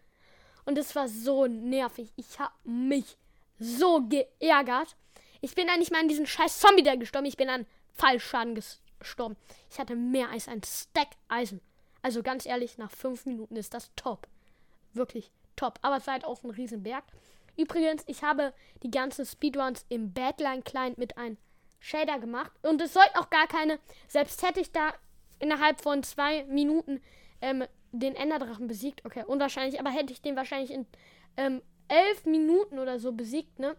Und 0.65 0.79
es 0.79 0.95
war 0.95 1.09
so 1.09 1.47
nervig. 1.47 2.13
Ich 2.17 2.39
habe 2.39 2.55
mich 2.65 3.17
so 3.59 4.07
geärgert. 4.09 4.97
Ich 5.41 5.55
bin 5.55 5.67
dann 5.67 5.79
nicht 5.79 5.91
mal 5.91 6.01
an 6.01 6.09
diesen 6.09 6.27
scheiß 6.27 6.59
Zombie 6.61 6.83
da 6.83 6.95
gestorben. 6.95 7.27
Ich 7.27 7.37
bin 7.37 7.49
an 7.49 7.67
Fallschaden 7.95 8.55
gestorben. 8.55 9.37
Ich 9.71 9.79
hatte 9.79 9.97
mehr 9.97 10.31
als 10.31 10.49
ein 10.49 10.63
Stack 10.65 11.11
Eisen. 11.29 11.61
Also 12.03 12.23
ganz 12.23 12.47
ehrlich, 12.47 12.79
nach 12.79 12.91
fünf 12.91 13.27
Minuten 13.27 13.57
ist 13.57 13.75
das 13.75 13.91
top 13.97 14.27
wirklich 14.95 15.31
top. 15.57 15.79
Aber 15.83 15.97
es 15.97 16.07
war 16.07 16.15
halt 16.15 16.25
auch 16.25 16.43
ein 16.43 16.51
Riesenberg. 16.51 17.05
Übrigens, 17.57 18.05
ich 18.07 18.23
habe 18.23 18.55
die 18.83 18.91
ganzen 18.91 19.27
Speedruns 19.27 19.85
im 19.89 20.13
Badline 20.13 20.63
Client 20.63 20.99
mit 20.99 21.19
einem 21.19 21.37
Shader 21.81 22.19
gemacht. 22.19 22.53
Und 22.63 22.81
es 22.81 22.93
sollten 22.93 23.17
auch 23.17 23.31
gar 23.31 23.47
keine, 23.47 23.79
selbst 24.09 24.43
hätte 24.43 24.61
ich 24.61 24.73
da 24.73 24.95
innerhalb 25.39 25.81
von 25.81 26.03
zwei 26.03 26.45
Minuten 26.45 27.03
ähm, 27.41 27.65
den 27.93 28.15
Enderdrachen 28.15 28.69
besiegt. 28.69 29.05
Okay, 29.05 29.25
unwahrscheinlich, 29.27 29.81
aber 29.81 29.91
hätte 29.91 30.13
ich 30.13 30.23
den 30.23 30.37
wahrscheinlich 30.37 30.71
in 30.71 30.87
ähm, 31.37 31.63
elf 31.89 32.25
Minuten 32.25 32.79
oder 32.79 32.99
so 32.99 33.13
besiegt, 33.13 33.59
ne? 33.59 33.77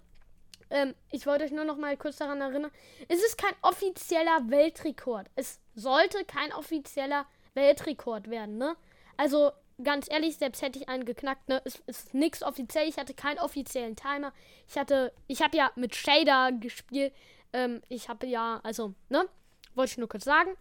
Ähm, 0.70 0.96
ich 1.12 1.25
wollte 1.27 1.44
euch 1.44 1.51
nur 1.51 1.65
noch 1.65 1.77
mal 1.77 1.98
kurz 1.98 2.18
daran 2.18 2.41
erinnern. 2.41 2.72
Es 3.08 3.24
ist 3.24 3.38
kein 3.38 3.53
offizieller 3.62 4.50
Weltrekord. 4.50 5.27
Es 5.36 5.60
sollte 5.75 6.24
kein 6.25 6.53
offizieller 6.53 7.25
Weltrekord 7.53 8.30
werden, 8.30 8.58
ne? 8.58 8.75
Also, 9.18 9.51
ganz 9.84 10.10
ehrlich, 10.10 10.38
selbst 10.38 10.62
hätte 10.62 10.80
ich 10.80 10.90
einen 10.90 11.06
geknackt, 11.06 11.48
ne? 11.50 11.62
Es 11.66 11.82
ist 11.88 12.14
nichts 12.14 12.44
offiziell. 12.44 12.88
Ich 12.88 12.98
hatte 12.98 13.14
keinen 13.14 13.40
offiziellen 13.40 13.96
Timer. 13.96 14.34
Ich 14.68 14.78
hatte, 14.78 15.14
ich 15.28 15.42
habe 15.42 15.58
ja 15.58 15.72
mit 15.76 15.96
Shader 15.96 16.52
gespielt. 16.52 17.14
Ähm, 17.54 17.82
ich 17.90 18.10
habe 18.10 18.28
ja, 18.28 18.60
also, 18.64 18.94
ne? 19.10 19.28
Wollte 19.76 19.92
ich 19.92 19.98
nur 19.98 20.10
kurz 20.10 20.26
sagen. 20.26 20.56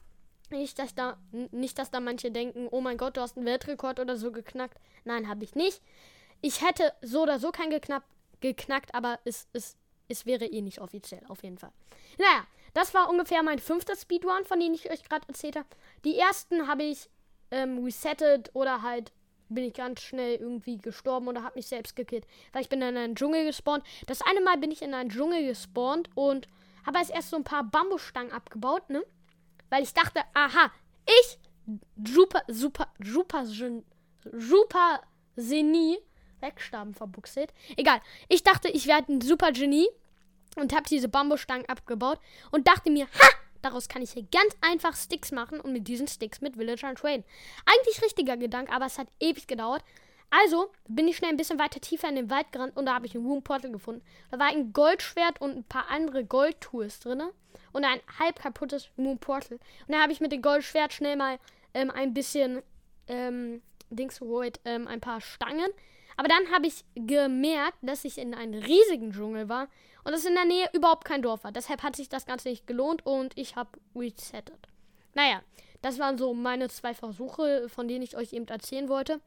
Nicht, 0.50 0.78
dass 0.78 0.94
da, 0.94 1.16
nicht, 1.52 1.78
dass 1.78 1.90
da 1.90 2.00
manche 2.00 2.30
denken, 2.30 2.68
oh 2.70 2.80
mein 2.80 2.96
Gott, 2.96 3.16
du 3.16 3.20
hast 3.20 3.36
einen 3.36 3.46
Weltrekord 3.46 4.00
oder 4.00 4.16
so 4.16 4.32
geknackt. 4.32 4.78
Nein, 5.04 5.28
habe 5.28 5.44
ich 5.44 5.54
nicht. 5.54 5.80
Ich 6.40 6.62
hätte 6.62 6.92
so 7.02 7.22
oder 7.22 7.38
so 7.38 7.52
keinen 7.52 7.70
geknackt, 7.70 8.06
geknackt 8.40 8.94
aber 8.94 9.20
es, 9.24 9.46
es, 9.52 9.76
es 10.08 10.26
wäre 10.26 10.46
eh 10.46 10.60
nicht 10.60 10.80
offiziell, 10.80 11.22
auf 11.28 11.44
jeden 11.44 11.58
Fall. 11.58 11.72
Naja, 12.18 12.46
das 12.74 12.94
war 12.94 13.08
ungefähr 13.08 13.42
mein 13.42 13.58
fünfter 13.58 13.94
Speedrun, 13.94 14.44
von 14.44 14.58
dem 14.58 14.72
ich 14.72 14.90
euch 14.90 15.04
gerade 15.04 15.26
erzählt 15.28 15.56
habe. 15.56 15.68
Die 16.04 16.18
ersten 16.18 16.66
habe 16.66 16.82
ich 16.82 17.08
ähm, 17.50 17.84
resettet 17.84 18.50
oder 18.54 18.82
halt 18.82 19.12
bin 19.48 19.64
ich 19.64 19.74
ganz 19.74 20.00
schnell 20.00 20.36
irgendwie 20.36 20.78
gestorben 20.78 21.28
oder 21.28 21.42
habe 21.42 21.56
mich 21.56 21.66
selbst 21.66 21.96
gekillt. 21.96 22.26
Weil 22.52 22.62
ich 22.62 22.68
bin 22.68 22.80
in 22.82 22.96
einen 22.96 23.16
Dschungel 23.16 23.44
gespawnt. 23.44 23.84
Das 24.06 24.22
eine 24.22 24.40
Mal 24.40 24.58
bin 24.58 24.70
ich 24.70 24.82
in 24.82 24.94
einen 24.94 25.10
Dschungel 25.10 25.44
gespawnt 25.46 26.08
und 26.14 26.46
habe 26.86 26.98
als 26.98 27.10
erst 27.10 27.30
so 27.30 27.36
ein 27.36 27.44
paar 27.44 27.64
Bambusstangen 27.64 28.32
abgebaut, 28.32 28.88
ne? 28.88 29.02
Weil 29.68 29.82
ich 29.82 29.92
dachte, 29.92 30.20
aha, 30.34 30.70
ich, 31.04 31.38
super, 32.08 32.42
super, 32.48 32.88
super, 33.00 33.44
super 33.44 35.00
Genie, 35.36 35.98
Wegstaben 36.40 36.94
verbuchselt. 36.94 37.52
Egal. 37.76 38.00
Ich 38.28 38.42
dachte, 38.42 38.68
ich 38.68 38.86
werde 38.86 39.12
ein 39.12 39.20
super 39.20 39.52
Genie 39.52 39.88
und 40.56 40.74
habe 40.74 40.84
diese 40.88 41.08
Bambusstangen 41.08 41.68
abgebaut 41.68 42.18
und 42.50 42.66
dachte 42.66 42.90
mir, 42.90 43.06
ha, 43.06 43.28
Daraus 43.62 43.88
kann 43.88 44.02
ich 44.02 44.12
hier 44.12 44.26
ganz 44.32 44.56
einfach 44.60 44.96
Sticks 44.96 45.32
machen 45.32 45.60
und 45.60 45.72
mit 45.72 45.88
diesen 45.88 46.08
Sticks 46.08 46.40
mit 46.40 46.56
Villager 46.56 46.94
traden. 46.94 47.24
Eigentlich 47.66 48.02
richtiger 48.02 48.36
Gedanke, 48.36 48.72
aber 48.72 48.86
es 48.86 48.98
hat 48.98 49.08
ewig 49.20 49.46
gedauert. 49.46 49.82
Also 50.30 50.70
bin 50.86 51.08
ich 51.08 51.16
schnell 51.16 51.30
ein 51.30 51.36
bisschen 51.36 51.58
weiter 51.58 51.80
tiefer 51.80 52.08
in 52.08 52.14
den 52.14 52.30
Wald 52.30 52.52
gerannt 52.52 52.76
und 52.76 52.86
da 52.86 52.94
habe 52.94 53.06
ich 53.06 53.14
ein 53.14 53.24
Room 53.24 53.42
Portal 53.42 53.72
gefunden. 53.72 54.02
Da 54.30 54.38
war 54.38 54.46
ein 54.46 54.72
Goldschwert 54.72 55.40
und 55.40 55.56
ein 55.56 55.64
paar 55.64 55.90
andere 55.90 56.24
Goldtools 56.24 57.00
drin 57.00 57.22
und 57.72 57.84
ein 57.84 58.00
halb 58.18 58.40
kaputtes 58.40 58.88
Moon 58.96 59.18
Portal. 59.18 59.58
Und 59.86 59.94
da 59.94 60.00
habe 60.00 60.12
ich 60.12 60.20
mit 60.20 60.30
dem 60.32 60.42
Goldschwert 60.42 60.92
schnell 60.92 61.16
mal 61.16 61.38
ähm, 61.74 61.90
ein 61.90 62.14
bisschen 62.14 62.62
ähm, 63.08 63.60
Dings 63.90 64.20
geholt, 64.20 64.60
ähm, 64.64 64.86
ein 64.86 65.00
paar 65.00 65.20
Stangen. 65.20 65.70
Aber 66.16 66.28
dann 66.28 66.52
habe 66.52 66.66
ich 66.66 66.84
gemerkt, 66.94 67.78
dass 67.82 68.04
ich 68.04 68.18
in 68.18 68.34
einem 68.34 68.62
riesigen 68.62 69.12
Dschungel 69.12 69.48
war 69.48 69.68
und 70.04 70.12
dass 70.12 70.24
in 70.24 70.34
der 70.34 70.44
Nähe 70.44 70.68
überhaupt 70.72 71.04
kein 71.04 71.22
Dorf 71.22 71.44
war. 71.44 71.52
Deshalb 71.52 71.82
hat 71.82 71.96
sich 71.96 72.08
das 72.08 72.26
Ganze 72.26 72.48
nicht 72.48 72.66
gelohnt 72.66 73.04
und 73.04 73.36
ich 73.36 73.56
habe 73.56 73.70
resettet. 73.94 74.68
Naja, 75.14 75.42
das 75.82 75.98
waren 75.98 76.18
so 76.18 76.34
meine 76.34 76.68
zwei 76.68 76.94
Versuche, 76.94 77.68
von 77.68 77.88
denen 77.88 78.02
ich 78.02 78.16
euch 78.16 78.32
eben 78.32 78.46
erzählen 78.48 78.88
wollte. 78.88 79.20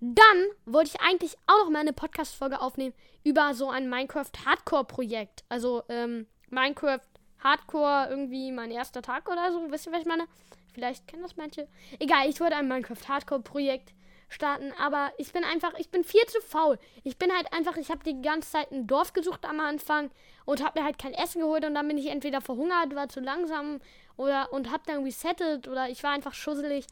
Dann 0.00 0.46
wollte 0.66 0.90
ich 0.94 1.00
eigentlich 1.00 1.36
auch 1.46 1.64
noch 1.64 1.70
mal 1.70 1.80
eine 1.80 1.92
Podcast-Folge 1.92 2.60
aufnehmen 2.60 2.94
über 3.22 3.54
so 3.54 3.70
ein 3.70 3.88
Minecraft-Hardcore-Projekt. 3.88 5.44
Also 5.48 5.82
ähm, 5.88 6.26
Minecraft 6.50 7.00
Hardcore 7.38 8.08
irgendwie 8.10 8.50
mein 8.50 8.70
erster 8.70 9.02
Tag 9.02 9.28
oder 9.28 9.52
so. 9.52 9.70
Wisst 9.70 9.86
ihr, 9.86 9.92
was 9.92 10.00
ich 10.00 10.06
meine? 10.06 10.24
Vielleicht 10.72 11.06
kennen 11.06 11.22
das 11.22 11.36
manche. 11.36 11.68
Egal, 12.00 12.28
ich 12.28 12.40
wollte 12.40 12.56
ein 12.56 12.66
Minecraft 12.66 13.08
Hardcore-Projekt 13.08 13.94
starten, 14.34 14.72
aber 14.78 15.12
ich 15.16 15.32
bin 15.32 15.44
einfach, 15.44 15.72
ich 15.78 15.90
bin 15.90 16.04
viel 16.04 16.24
zu 16.26 16.40
faul. 16.42 16.78
Ich 17.02 17.16
bin 17.16 17.32
halt 17.32 17.52
einfach, 17.52 17.76
ich 17.76 17.90
habe 17.90 18.04
die 18.04 18.20
ganze 18.20 18.50
Zeit 18.50 18.70
ein 18.72 18.86
Dorf 18.86 19.12
gesucht 19.12 19.44
am 19.44 19.60
Anfang 19.60 20.10
und 20.44 20.62
habe 20.62 20.80
mir 20.80 20.84
halt 20.84 20.98
kein 20.98 21.14
Essen 21.14 21.40
geholt 21.40 21.64
und 21.64 21.74
dann 21.74 21.88
bin 21.88 21.98
ich 21.98 22.08
entweder 22.08 22.40
verhungert, 22.40 22.94
war 22.94 23.08
zu 23.08 23.20
langsam 23.20 23.80
oder 24.16 24.52
und 24.52 24.70
habe 24.70 24.82
dann 24.86 25.04
resettet 25.04 25.68
oder 25.68 25.88
ich 25.88 26.02
war 26.02 26.10
einfach 26.10 26.34
schusselig 26.34 26.86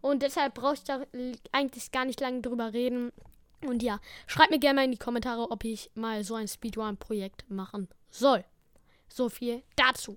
und 0.00 0.22
deshalb 0.22 0.54
brauche 0.54 0.74
ich 0.74 0.84
da 0.84 1.02
eigentlich 1.52 1.90
gar 1.90 2.04
nicht 2.04 2.20
lange 2.20 2.40
drüber 2.40 2.72
reden. 2.72 3.12
Und 3.62 3.82
ja, 3.82 4.00
schreibt 4.26 4.50
mir 4.50 4.58
gerne 4.58 4.76
mal 4.76 4.84
in 4.84 4.92
die 4.92 4.98
Kommentare, 4.98 5.50
ob 5.50 5.64
ich 5.64 5.90
mal 5.94 6.22
so 6.24 6.34
ein 6.34 6.46
Speedrun-Projekt 6.46 7.50
machen 7.50 7.88
soll. 8.10 8.44
So 9.08 9.28
viel 9.28 9.62
dazu. 9.76 10.16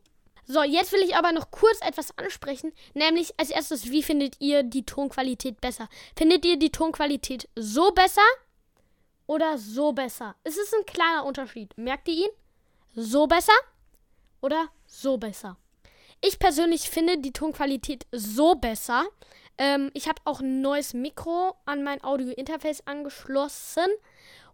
So, 0.52 0.64
jetzt 0.64 0.92
will 0.94 1.04
ich 1.04 1.16
aber 1.16 1.32
noch 1.32 1.52
kurz 1.52 1.80
etwas 1.82 2.18
ansprechen, 2.18 2.74
nämlich 2.96 3.40
als 3.40 3.52
erstes, 3.52 3.92
wie 3.92 4.02
findet 4.02 4.42
ihr 4.42 4.64
die 4.64 4.84
Tonqualität 4.84 5.62
besser? 5.62 5.88
Findet 6.18 6.44
ihr 6.44 6.58
die 6.58 6.72
Tonqualität 6.72 7.48
so 7.56 7.92
besser 7.92 8.26
oder 9.28 9.60
so 9.60 9.92
besser? 9.92 10.36
Es 10.44 10.58
ist 10.58 10.74
ein 10.74 10.88
kleiner 10.88 11.26
Unterschied. 11.26 11.78
Merkt 11.78 12.08
ihr 12.08 12.26
ihn? 12.26 12.30
So 12.96 13.28
besser 13.28 13.54
oder 14.42 14.70
so 14.88 15.20
besser? 15.20 15.56
Ich 16.20 16.40
persönlich 16.40 16.90
finde 16.90 17.20
die 17.20 17.32
Tonqualität 17.32 18.08
so 18.12 18.56
besser. 18.56 19.06
Ähm, 19.60 19.92
ich 19.94 20.08
habe 20.08 20.20
auch 20.26 20.40
ein 20.40 20.62
neues 20.62 20.96
Mikro 20.96 21.58
an 21.66 21.84
mein 21.84 22.04
Audio-Interface 22.04 22.88
angeschlossen. 22.88 23.86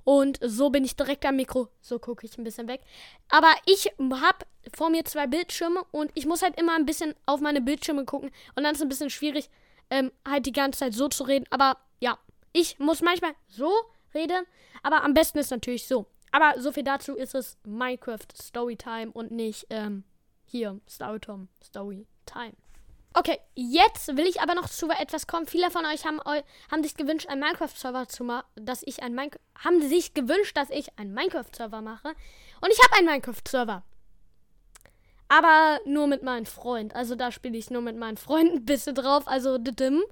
Und 0.06 0.40
so 0.42 0.70
bin 0.70 0.86
ich 0.86 0.96
direkt 0.96 1.26
am 1.26 1.36
Mikro. 1.36 1.68
So 1.82 2.00
gucke 2.00 2.26
ich 2.26 2.38
ein 2.38 2.44
bisschen 2.44 2.68
weg. 2.68 2.82
Aber 3.28 3.54
ich 3.66 3.92
habe 4.00 4.46
vor 4.74 4.90
mir 4.90 5.04
zwei 5.04 5.28
Bildschirme 5.28 5.84
und 5.92 6.12
ich 6.14 6.26
muss 6.26 6.44
halt 6.44 6.58
immer 6.60 6.76
ein 6.76 6.86
bisschen 6.86 7.16
auf 7.26 7.42
meine 7.42 7.60
Bildschirme 7.60 8.06
gucken. 8.06 8.32
Und 8.56 8.64
dann 8.64 8.72
ist 8.72 8.78
es 8.78 8.84
ein 8.84 8.90
bisschen 8.90 9.10
schwierig, 9.10 9.50
ähm, 9.90 10.12
halt 10.26 10.46
die 10.46 10.54
ganze 10.54 10.80
Zeit 10.80 10.94
so 10.94 11.10
zu 11.10 11.24
reden. 11.24 11.46
Aber 11.50 11.78
ja, 12.00 12.18
ich 12.54 12.80
muss 12.80 13.02
manchmal 13.02 13.34
so 13.48 13.72
reden. 14.14 14.46
Aber 14.84 15.04
am 15.04 15.16
besten 15.16 15.40
ist 15.40 15.52
natürlich 15.52 15.88
so. 15.88 16.06
Aber 16.32 16.62
so 16.62 16.72
viel 16.72 16.84
dazu 16.84 17.16
ist 17.16 17.34
es 17.34 17.58
Minecraft 17.66 18.28
Storytime 18.40 19.12
und 19.12 19.32
nicht 19.32 19.66
ähm, 19.72 20.04
hier 20.46 20.80
Storytime 20.88 21.48
Storytime. 21.64 22.54
Okay, 23.18 23.40
jetzt 23.56 24.18
will 24.18 24.28
ich 24.28 24.42
aber 24.42 24.56
noch 24.56 24.68
zu 24.68 24.90
etwas 24.90 25.26
kommen. 25.26 25.48
Viele 25.48 25.72
von 25.72 25.86
euch 25.86 26.06
haben, 26.06 26.20
haben 26.20 26.84
sich 26.84 26.98
gewünscht, 26.98 27.30
einen 27.30 27.40
Minecraft-Server 27.40 28.10
zu 28.10 28.26
machen, 28.26 28.46
dass 28.56 28.84
ich 28.86 29.04
ein 29.04 29.16
Minecraft, 29.16 29.40
haben 29.64 29.82
sich 29.88 30.14
gewünscht, 30.14 30.58
dass 30.58 30.70
ich 30.70 31.00
einen 31.00 31.14
Minecraft-Server 31.14 31.82
mache. 31.82 32.10
Und 32.60 32.74
ich 32.74 32.80
habe 32.84 32.98
einen 32.98 33.08
Minecraft-Server. 33.08 33.84
Aber 35.30 35.80
nur 35.86 36.08
mit 36.08 36.24
meinem 36.24 36.46
Freund. 36.46 36.94
Also 36.94 37.16
da 37.16 37.32
spiele 37.32 37.58
ich 37.58 37.70
nur 37.70 37.82
mit 37.82 37.96
meinen 37.96 38.18
Freunden 38.18 38.58
ein 38.58 38.66
bisschen 38.66 38.96
drauf. 38.96 39.30
Also 39.30 39.60
didim. 39.60 40.04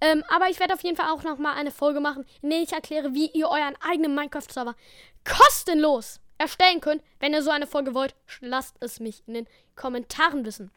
Ähm, 0.00 0.22
aber 0.28 0.48
ich 0.48 0.60
werde 0.60 0.74
auf 0.74 0.84
jeden 0.84 0.96
Fall 0.96 1.10
auch 1.10 1.24
noch 1.24 1.38
mal 1.38 1.54
eine 1.54 1.72
Folge 1.72 1.98
machen, 1.98 2.24
in 2.40 2.50
der 2.50 2.62
ich 2.62 2.72
erkläre, 2.72 3.14
wie 3.14 3.30
ihr 3.32 3.48
euren 3.48 3.74
eigenen 3.80 4.14
Minecraft-Server 4.14 4.76
kostenlos 5.24 6.20
erstellen 6.38 6.80
könnt. 6.80 7.02
Wenn 7.18 7.32
ihr 7.32 7.42
so 7.42 7.50
eine 7.50 7.66
Folge 7.66 7.94
wollt, 7.94 8.14
lasst 8.38 8.76
es 8.78 9.00
mich 9.00 9.24
in 9.26 9.34
den 9.34 9.48
Kommentaren 9.74 10.44
wissen 10.44 10.70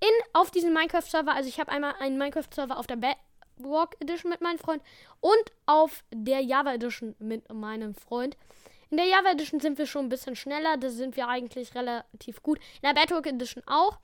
in, 0.00 0.08
auf 0.32 0.50
diesem 0.50 0.72
Minecraft-Server. 0.72 1.32
Also 1.32 1.48
ich 1.48 1.60
habe 1.60 1.72
einmal 1.72 1.94
einen 1.98 2.18
Minecraft-Server 2.18 2.78
auf 2.78 2.86
der 2.86 2.96
Bedrock 2.96 3.96
Edition 4.00 4.30
mit 4.30 4.40
meinem 4.40 4.58
Freund 4.58 4.82
und 5.20 5.52
auf 5.66 6.04
der 6.12 6.40
Java 6.40 6.74
Edition 6.74 7.14
mit 7.18 7.52
meinem 7.52 7.94
Freund. 7.94 8.36
In 8.90 8.98
der 8.98 9.06
Java 9.06 9.30
Edition 9.30 9.60
sind 9.60 9.78
wir 9.78 9.86
schon 9.86 10.06
ein 10.06 10.10
bisschen 10.10 10.36
schneller, 10.36 10.76
da 10.76 10.90
sind 10.90 11.16
wir 11.16 11.28
eigentlich 11.28 11.74
relativ 11.74 12.42
gut. 12.42 12.58
In 12.82 12.94
der 12.94 13.00
Bedrock 13.00 13.26
Edition 13.26 13.62
auch. 13.66 13.98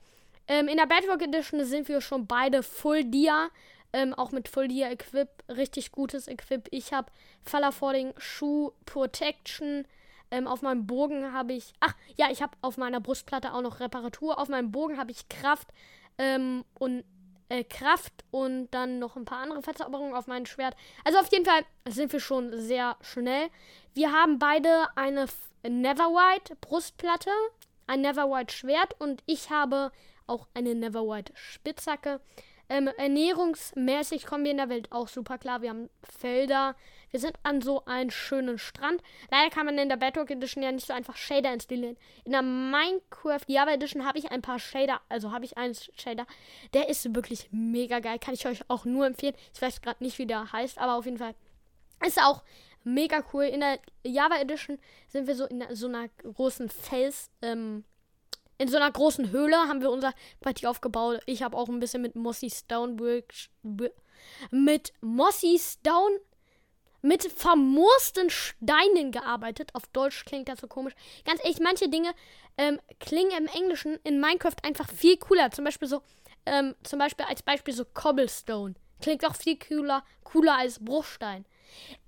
Ähm, 0.47 0.67
in 0.67 0.77
der 0.77 0.87
Bedrock 0.87 1.21
Edition 1.21 1.63
sind 1.63 1.87
wir 1.87 2.01
schon 2.01 2.27
beide 2.27 2.63
Full 2.63 3.05
Dia, 3.05 3.49
ähm, 3.93 4.13
auch 4.13 4.31
mit 4.31 4.49
Full 4.49 4.67
Dia 4.67 4.89
Equip, 4.91 5.29
richtig 5.47 5.93
gutes 5.93 6.27
Equip. 6.27 6.67
Ich 6.71 6.91
habe 6.91 7.11
Faller 7.43 7.71
Falling 7.71 8.13
Shoe 8.17 8.73
Protection, 8.85 9.87
ähm, 10.33 10.47
auf 10.47 10.63
meinem 10.63 10.87
Bogen 10.87 11.31
habe 11.31 11.53
ich. 11.53 11.73
Ach, 11.79 11.93
ja, 12.17 12.31
ich 12.31 12.41
habe 12.41 12.57
auf 12.61 12.77
meiner 12.77 12.99
Brustplatte 12.99 13.53
auch 13.53 13.61
noch 13.61 13.79
Reparatur. 13.79 14.39
Auf 14.39 14.49
meinem 14.49 14.71
Bogen 14.71 14.97
habe 14.97 15.11
ich 15.11 15.29
Kraft 15.29 15.67
ähm, 16.17 16.65
und 16.73 17.03
äh, 17.49 17.63
Kraft 17.63 18.25
und 18.31 18.71
dann 18.71 18.97
noch 18.97 19.15
ein 19.15 19.25
paar 19.25 19.43
andere 19.43 19.61
Verzauberungen 19.61 20.15
auf 20.15 20.25
meinem 20.25 20.47
Schwert. 20.47 20.75
Also 21.05 21.19
auf 21.19 21.31
jeden 21.31 21.45
Fall 21.45 21.61
sind 21.87 22.11
wir 22.11 22.19
schon 22.19 22.57
sehr 22.59 22.97
schnell. 23.01 23.49
Wir 23.93 24.11
haben 24.11 24.39
beide 24.39 24.87
eine 24.95 25.27
Neverwhite 25.61 26.55
Brustplatte, 26.61 27.29
ein 27.85 28.01
Neverwhite 28.01 28.53
Schwert 28.53 28.99
und 28.99 29.21
ich 29.27 29.51
habe 29.51 29.91
auch 30.25 30.47
eine 30.55 30.73
Neverwhite 30.73 31.31
Spitzhacke. 31.35 32.21
Ähm, 32.69 32.87
ernährungsmäßig 32.97 34.25
kommen 34.25 34.45
wir 34.45 34.51
in 34.51 34.57
der 34.57 34.69
Welt 34.69 34.91
auch 34.91 35.07
super 35.07 35.37
klar. 35.37 35.61
Wir 35.61 35.69
haben 35.69 35.91
Felder. 36.01 36.75
Wir 37.13 37.19
sind 37.19 37.37
an 37.43 37.61
so 37.61 37.85
einem 37.85 38.09
schönen 38.09 38.57
Strand. 38.57 39.03
Leider 39.29 39.51
kann 39.51 39.67
man 39.67 39.77
in 39.77 39.87
der 39.87 39.97
Bedrock 39.97 40.31
Edition 40.31 40.63
ja 40.63 40.71
nicht 40.71 40.87
so 40.87 40.93
einfach 40.93 41.15
Shader 41.15 41.53
installieren. 41.53 41.95
In 42.25 42.31
der 42.31 42.41
Minecraft 42.41 43.45
Java 43.45 43.69
Edition 43.69 44.03
habe 44.03 44.17
ich 44.17 44.31
ein 44.31 44.41
paar 44.41 44.57
Shader. 44.57 44.99
Also 45.09 45.31
habe 45.31 45.45
ich 45.45 45.55
einen 45.55 45.75
Shader. 45.75 46.25
Der 46.73 46.89
ist 46.89 47.13
wirklich 47.13 47.49
mega 47.51 47.99
geil. 47.99 48.17
Kann 48.17 48.33
ich 48.33 48.47
euch 48.47 48.67
auch 48.67 48.85
nur 48.85 49.05
empfehlen. 49.05 49.35
Ich 49.53 49.61
weiß 49.61 49.81
gerade 49.81 50.03
nicht, 50.03 50.17
wie 50.17 50.25
der 50.25 50.51
heißt, 50.51 50.79
aber 50.79 50.95
auf 50.95 51.05
jeden 51.05 51.19
Fall 51.19 51.35
ist 52.03 52.19
auch 52.19 52.41
mega 52.83 53.23
cool. 53.31 53.43
In 53.43 53.59
der 53.59 53.77
Java 54.03 54.37
Edition 54.37 54.79
sind 55.07 55.27
wir 55.27 55.35
so 55.35 55.45
in 55.45 55.63
so 55.75 55.85
einer 55.85 56.07
großen 56.07 56.67
Fels. 56.67 57.29
Ähm, 57.43 57.83
in 58.57 58.69
so 58.69 58.77
einer 58.77 58.89
großen 58.89 59.29
Höhle 59.29 59.57
haben 59.57 59.81
wir 59.81 59.91
unser 59.91 60.15
Partie 60.41 60.65
aufgebaut. 60.65 61.19
Ich 61.27 61.43
habe 61.43 61.55
auch 61.55 61.69
ein 61.69 61.79
bisschen 61.79 62.01
mit 62.01 62.15
Mossy 62.15 62.49
Stone 62.49 62.97
mit 64.49 64.93
Mossy 65.01 65.59
Stone 65.59 66.19
mit 67.03 67.23
vermoosten 67.23 68.29
Steinen 68.29 69.11
gearbeitet. 69.11 69.69
Auf 69.75 69.85
Deutsch 69.87 70.25
klingt 70.25 70.47
das 70.49 70.61
so 70.61 70.67
komisch. 70.67 70.93
Ganz 71.25 71.41
ehrlich, 71.43 71.59
manche 71.59 71.89
Dinge 71.89 72.13
ähm, 72.57 72.79
klingen 72.99 73.37
im 73.37 73.47
Englischen 73.47 73.99
in 74.03 74.19
Minecraft 74.19 74.55
einfach 74.63 74.89
viel 74.89 75.17
cooler. 75.17 75.51
Zum 75.51 75.65
Beispiel 75.65 75.87
so, 75.87 76.01
ähm, 76.45 76.75
zum 76.83 76.99
Beispiel 76.99 77.25
als 77.25 77.43
Beispiel 77.43 77.73
so 77.73 77.85
Cobblestone. 77.85 78.73
Klingt 79.01 79.25
auch 79.25 79.35
viel 79.35 79.59
cooler, 79.59 80.03
cooler 80.23 80.57
als 80.57 80.83
Bruchstein. 80.83 81.45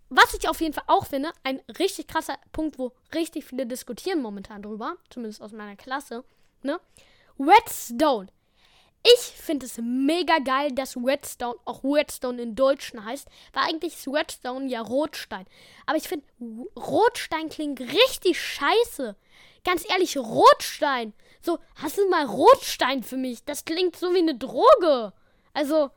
Was 0.09 0.33
ich 0.33 0.47
auf 0.47 0.61
jeden 0.61 0.73
Fall 0.73 0.85
auch 0.87 1.07
finde, 1.07 1.31
ein 1.43 1.61
richtig 1.77 2.07
krasser 2.07 2.37
Punkt, 2.53 2.79
wo 2.79 2.93
richtig 3.13 3.43
viele 3.45 3.65
diskutieren 3.65 4.21
momentan 4.21 4.61
drüber, 4.61 4.95
zumindest 5.09 5.41
aus 5.41 5.51
meiner 5.51 5.75
Klasse, 5.75 6.23
ne? 6.61 6.79
Redstone. 7.37 8.27
Ich 9.07 9.19
finde 9.19 9.67
es 9.67 9.77
mega 9.77 10.39
geil, 10.39 10.71
dass 10.71 10.97
Redstone 10.97 11.59
auch 11.65 11.83
Redstone 11.83 12.41
in 12.41 12.55
Deutschen 12.55 13.05
heißt, 13.05 13.27
weil 13.53 13.69
eigentlich 13.69 13.93
ist 13.93 14.07
Redstone 14.07 14.67
ja 14.67 14.81
Rotstein. 14.81 15.45
Aber 15.85 15.97
ich 15.97 16.07
finde, 16.07 16.25
Rotstein 16.75 17.49
klingt 17.49 17.81
richtig 17.81 18.41
scheiße. 18.41 19.15
Ganz 19.63 19.87
ehrlich, 19.87 20.17
Rotstein. 20.17 21.13
So, 21.39 21.59
hast 21.75 21.99
du 21.99 22.09
mal 22.09 22.25
Rotstein 22.25 23.03
für 23.03 23.17
mich? 23.17 23.43
Das 23.45 23.65
klingt 23.65 23.95
so 23.95 24.11
wie 24.15 24.19
eine 24.19 24.35
Droge. 24.35 25.13
Also, 25.53 25.91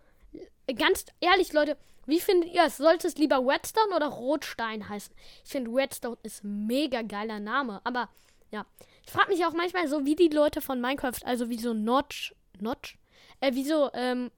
ganz 0.77 1.07
ehrlich, 1.21 1.55
Leute, 1.55 1.79
wie 2.05 2.21
findet 2.21 2.53
ihr 2.53 2.65
es? 2.65 2.77
Sollte 2.77 3.07
es 3.07 3.17
lieber 3.17 3.39
Redstone 3.39 3.97
oder 3.97 4.09
Rotstein 4.09 4.87
heißen? 4.87 5.15
Ich 5.45 5.51
finde, 5.51 5.71
Redstone 5.71 6.19
ist 6.23 6.45
ein 6.45 6.67
mega 6.67 7.01
geiler 7.01 7.41
Name. 7.41 7.81
Aber, 7.85 8.11
ja. 8.51 8.67
Ich 9.07 9.13
frage 9.13 9.33
mich 9.33 9.47
auch 9.47 9.55
manchmal 9.55 9.89
so, 9.89 10.05
wie 10.05 10.17
die 10.17 10.29
Leute 10.29 10.61
von 10.61 10.83
Minecraft, 10.83 11.25
also 11.25 11.49
wie 11.49 11.59
so 11.59 11.73
Notch, 11.73 12.35
Notch? 12.61 12.98
Äh, 13.41 13.51
wieso, 13.55 13.91
ähm, 13.95 14.31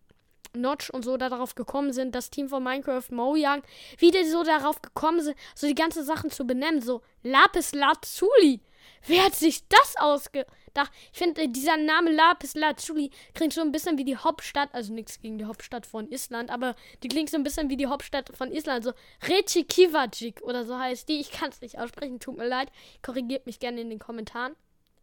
Notch 0.52 0.90
und 0.90 1.04
so 1.04 1.16
darauf 1.16 1.54
gekommen 1.54 1.92
sind, 1.92 2.14
das 2.14 2.30
Team 2.30 2.48
von 2.48 2.62
Minecraft 2.62 3.04
Mojang, 3.10 3.62
wie 3.98 4.10
die 4.10 4.24
so 4.24 4.42
darauf 4.42 4.82
gekommen 4.82 5.20
sind, 5.20 5.36
so 5.54 5.68
die 5.68 5.76
ganzen 5.76 6.04
Sachen 6.04 6.30
zu 6.30 6.44
benennen, 6.44 6.82
so 6.82 7.02
Lapis 7.22 7.72
Lazuli. 7.72 8.60
Wer 9.06 9.26
hat 9.26 9.34
sich 9.34 9.66
das 9.68 9.94
ausgedacht? 9.96 10.52
gedacht. 10.70 10.92
Ich 11.12 11.18
finde, 11.18 11.42
äh, 11.42 11.48
dieser 11.48 11.76
Name 11.76 12.10
Lapis 12.10 12.54
Lazuli 12.54 13.10
klingt 13.34 13.52
so 13.52 13.60
ein 13.60 13.72
bisschen 13.72 13.98
wie 13.98 14.04
die 14.04 14.16
Hauptstadt, 14.16 14.70
also 14.72 14.92
nichts 14.92 15.20
gegen 15.20 15.38
die 15.38 15.44
Hauptstadt 15.44 15.86
von 15.86 16.10
Island, 16.10 16.50
aber 16.50 16.74
die 17.02 17.08
klingt 17.08 17.30
so 17.30 17.36
ein 17.36 17.42
bisschen 17.42 17.68
wie 17.70 17.76
die 17.76 17.86
Hauptstadt 17.86 18.30
von 18.36 18.52
Island, 18.52 18.84
so 18.84 18.92
Reykjavik 19.22 20.42
oder 20.42 20.64
so 20.64 20.78
heißt 20.78 21.08
die. 21.08 21.20
Ich 21.20 21.30
kann 21.30 21.50
es 21.50 21.60
nicht 21.60 21.78
aussprechen, 21.78 22.20
tut 22.20 22.36
mir 22.36 22.46
leid. 22.46 22.70
Korrigiert 23.02 23.46
mich 23.46 23.58
gerne 23.58 23.80
in 23.80 23.90
den 23.90 23.98
Kommentaren. 23.98 24.54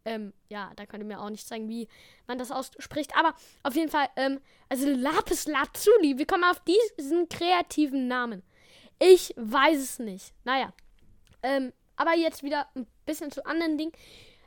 Ähm, 0.07 0.33
ja, 0.47 0.71
da 0.77 0.85
könnt 0.85 1.03
ihr 1.03 1.07
mir 1.07 1.19
auch 1.19 1.29
nicht 1.29 1.45
zeigen, 1.45 1.67
wie 1.67 1.89
man 2.27 2.37
das 2.37 2.49
ausspricht. 2.49 3.11
Aber 3.17 3.35
auf 3.63 3.75
jeden 3.75 3.91
Fall, 3.91 4.07
ähm, 4.15 4.39
also 4.69 4.89
Lapis 4.89 5.47
Lazuli, 5.47 6.17
wie 6.17 6.25
kommen 6.25 6.43
wir 6.43 6.51
auf 6.51 6.61
diesen 6.97 7.27
kreativen 7.27 8.07
Namen? 8.07 8.41
Ich 8.99 9.33
weiß 9.35 9.77
es 9.77 9.99
nicht. 9.99 10.33
Naja. 10.45 10.71
Ähm, 11.43 11.73
aber 11.97 12.15
jetzt 12.15 12.41
wieder 12.41 12.67
ein 12.75 12.87
bisschen 13.05 13.31
zu 13.31 13.45
anderen 13.45 13.77
Dingen. 13.77 13.91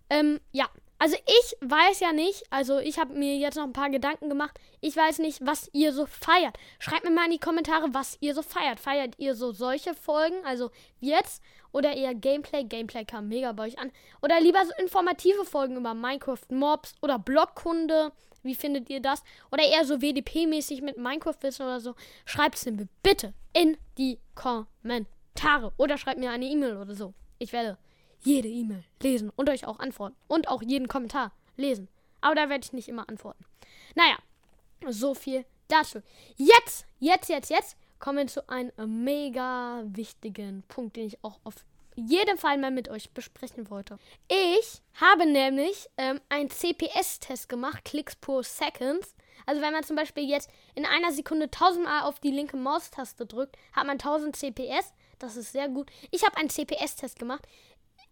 Ähm, 0.09 0.41
ja. 0.51 0.67
Also 1.01 1.17
ich 1.17 1.57
weiß 1.67 2.01
ja 2.01 2.13
nicht, 2.13 2.45
also 2.51 2.79
ich 2.79 2.99
habe 2.99 3.15
mir 3.15 3.39
jetzt 3.39 3.57
noch 3.57 3.65
ein 3.65 3.73
paar 3.73 3.89
Gedanken 3.89 4.29
gemacht. 4.29 4.61
Ich 4.83 4.95
weiß 4.95 5.21
nicht, 5.21 5.39
was 5.41 5.71
ihr 5.73 5.95
so 5.95 6.05
feiert. 6.05 6.59
Schreibt 6.79 7.05
mir 7.05 7.11
mal 7.11 7.25
in 7.25 7.31
die 7.31 7.39
Kommentare, 7.39 7.95
was 7.95 8.19
ihr 8.21 8.35
so 8.35 8.43
feiert. 8.43 8.79
Feiert 8.79 9.15
ihr 9.17 9.35
so 9.35 9.51
solche 9.51 9.95
Folgen, 9.95 10.37
also 10.45 10.71
jetzt, 11.01 11.43
oder 11.73 11.95
eher 11.97 12.15
Gameplay? 12.15 12.65
Gameplay 12.65 13.07
kam 13.07 13.29
mega 13.29 13.53
bei 13.53 13.69
euch 13.69 13.79
an. 13.79 13.91
Oder 14.21 14.43
lieber 14.43 14.63
so 14.67 14.73
informative 14.77 15.47
Folgen 15.47 15.79
über 15.79 15.95
Minecraft 15.95 16.51
Mobs 16.51 16.95
oder 17.01 17.19
Blockkunde. 17.19 18.13
Wie 18.43 18.55
findet 18.55 18.91
ihr 18.91 19.01
das? 19.01 19.23
Oder 19.51 19.65
eher 19.65 19.87
so 19.87 20.03
WDP-mäßig 20.03 20.83
mit 20.83 20.99
Minecraft-Wissen 20.99 21.65
oder 21.65 21.81
so. 21.81 21.95
Schreibt 22.27 22.57
es 22.57 22.67
mir 22.67 22.87
bitte 23.03 23.33
in 23.55 23.79
die 23.97 24.19
Kommentare. 24.35 25.73
Oder 25.79 25.97
schreibt 25.97 26.21
mir 26.21 26.31
eine 26.31 26.45
E-Mail 26.45 26.77
oder 26.77 26.95
so. 26.95 27.15
Ich 27.39 27.55
werde 27.55 27.79
jede 28.23 28.49
E-Mail 28.49 28.85
lesen 29.03 29.31
und 29.37 29.49
euch 29.49 29.67
auch 29.67 29.79
antworten. 29.79 30.17
Und 30.29 30.49
auch 30.49 30.63
jeden 30.63 30.89
Kommentar 30.89 31.33
lesen. 31.57 31.89
Aber 32.21 32.35
da 32.35 32.49
werde 32.49 32.65
ich 32.65 32.73
nicht 32.73 32.89
immer 32.89 33.09
antworten. 33.09 33.45
Naja, 33.95 34.17
so 34.89 35.15
viel 35.15 35.45
dazu. 35.69 36.03
Jetzt, 36.37 36.87
jetzt, 36.99 37.29
jetzt, 37.29 37.51
jetzt 37.51 37.77
kommen 37.99 38.19
wir 38.19 38.27
zu 38.27 38.49
einem 38.49 38.73
mega 39.05 39.83
wichtigen 39.87 40.63
Punkt, 40.69 40.97
den 40.97 41.07
ich 41.07 41.23
auch 41.23 41.39
auf 41.45 41.55
jeden 41.97 42.39
Fall 42.39 42.59
mal 42.59 42.71
mit 42.71 42.89
euch 42.89 43.11
besprechen 43.11 43.71
wollte. 43.71 43.99
Ich 44.29 44.81
habe 45.01 45.27
nämlich 45.27 45.89
ähm, 45.97 46.21
einen 46.29 46.51
CPS-Test 46.51 47.49
gemacht, 47.49 47.85
Clicks 47.85 48.17
pro 48.17 48.43
Seconds. 48.43 49.15
Also 49.47 49.61
wenn 49.61 49.73
man 49.73 49.85
zum 49.85 49.97
Beispiel 49.97 50.29
jetzt 50.29 50.51
in 50.75 50.87
einer 50.87 51.13
Sekunde 51.13 51.47
1000 51.47 51.85
Mal 51.85 52.03
auf 52.03 52.21
die 52.21 52.31
linke 52.31 52.57
Maustaste 52.57 53.27
drückt, 53.27 53.57
hat 53.73 53.87
man 53.87 53.99
1000 53.99 54.37
CPS. 54.37 54.93
Das 55.19 55.37
ist 55.37 55.53
sehr 55.53 55.69
gut. 55.69 55.91
Ich 56.11 56.25
habe 56.25 56.37
einen 56.37 56.49
CPS-Test 56.49 57.19
gemacht. 57.19 57.47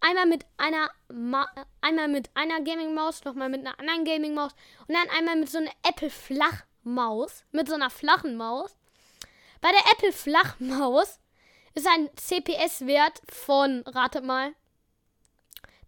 Einmal 0.01 0.27
mit 0.27 0.45
einer 0.57 0.89
Ma 1.09 1.47
einmal 1.81 2.07
mit 2.07 2.29
einer 2.33 2.61
Gaming 2.61 2.93
Maus, 2.93 3.23
nochmal 3.25 3.49
mit 3.49 3.65
einer 3.65 3.77
anderen 3.79 4.05
Gaming 4.05 4.33
Maus 4.33 4.53
und 4.87 4.95
dann 4.95 5.09
einmal 5.09 5.35
mit 5.35 5.49
so 5.49 5.57
einer 5.57 5.71
Apple 5.83 6.09
Flachmaus, 6.09 7.43
mit 7.51 7.67
so 7.67 7.75
einer 7.75 7.89
flachen 7.89 8.37
Maus. 8.37 8.75
Bei 9.61 9.69
der 9.71 9.91
Apple 9.91 10.13
Flachmaus 10.13 11.19
ist 11.73 11.87
ein 11.87 12.09
CPS-Wert 12.15 13.21
von, 13.29 13.83
ratet 13.85 14.23
mal, 14.23 14.53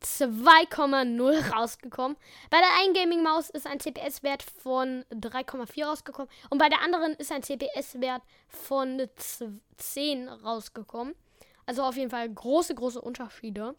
2,0 0.04 1.54
rausgekommen. 1.54 2.18
Bei 2.50 2.58
der 2.58 2.70
einen 2.80 2.94
Gaming-Maus 2.94 3.50
ist 3.52 3.68
ein 3.68 3.80
CPS-Wert 3.80 4.44
von 4.44 5.06
3,4 5.12 5.86
rausgekommen. 5.86 6.30
Und 6.50 6.58
bei 6.58 6.70
der 6.70 6.82
anderen 6.82 7.14
ist 7.14 7.32
ein 7.32 7.44
CPS-Wert 7.44 8.24
von 8.48 9.08
10 9.78 10.28
rausgekommen. 10.28 11.16
Also 11.66 11.84
auf 11.84 11.96
jeden 11.96 12.10
Fall 12.10 12.28
große, 12.30 12.74
große 12.74 13.00
Unterschiede. 13.00 13.76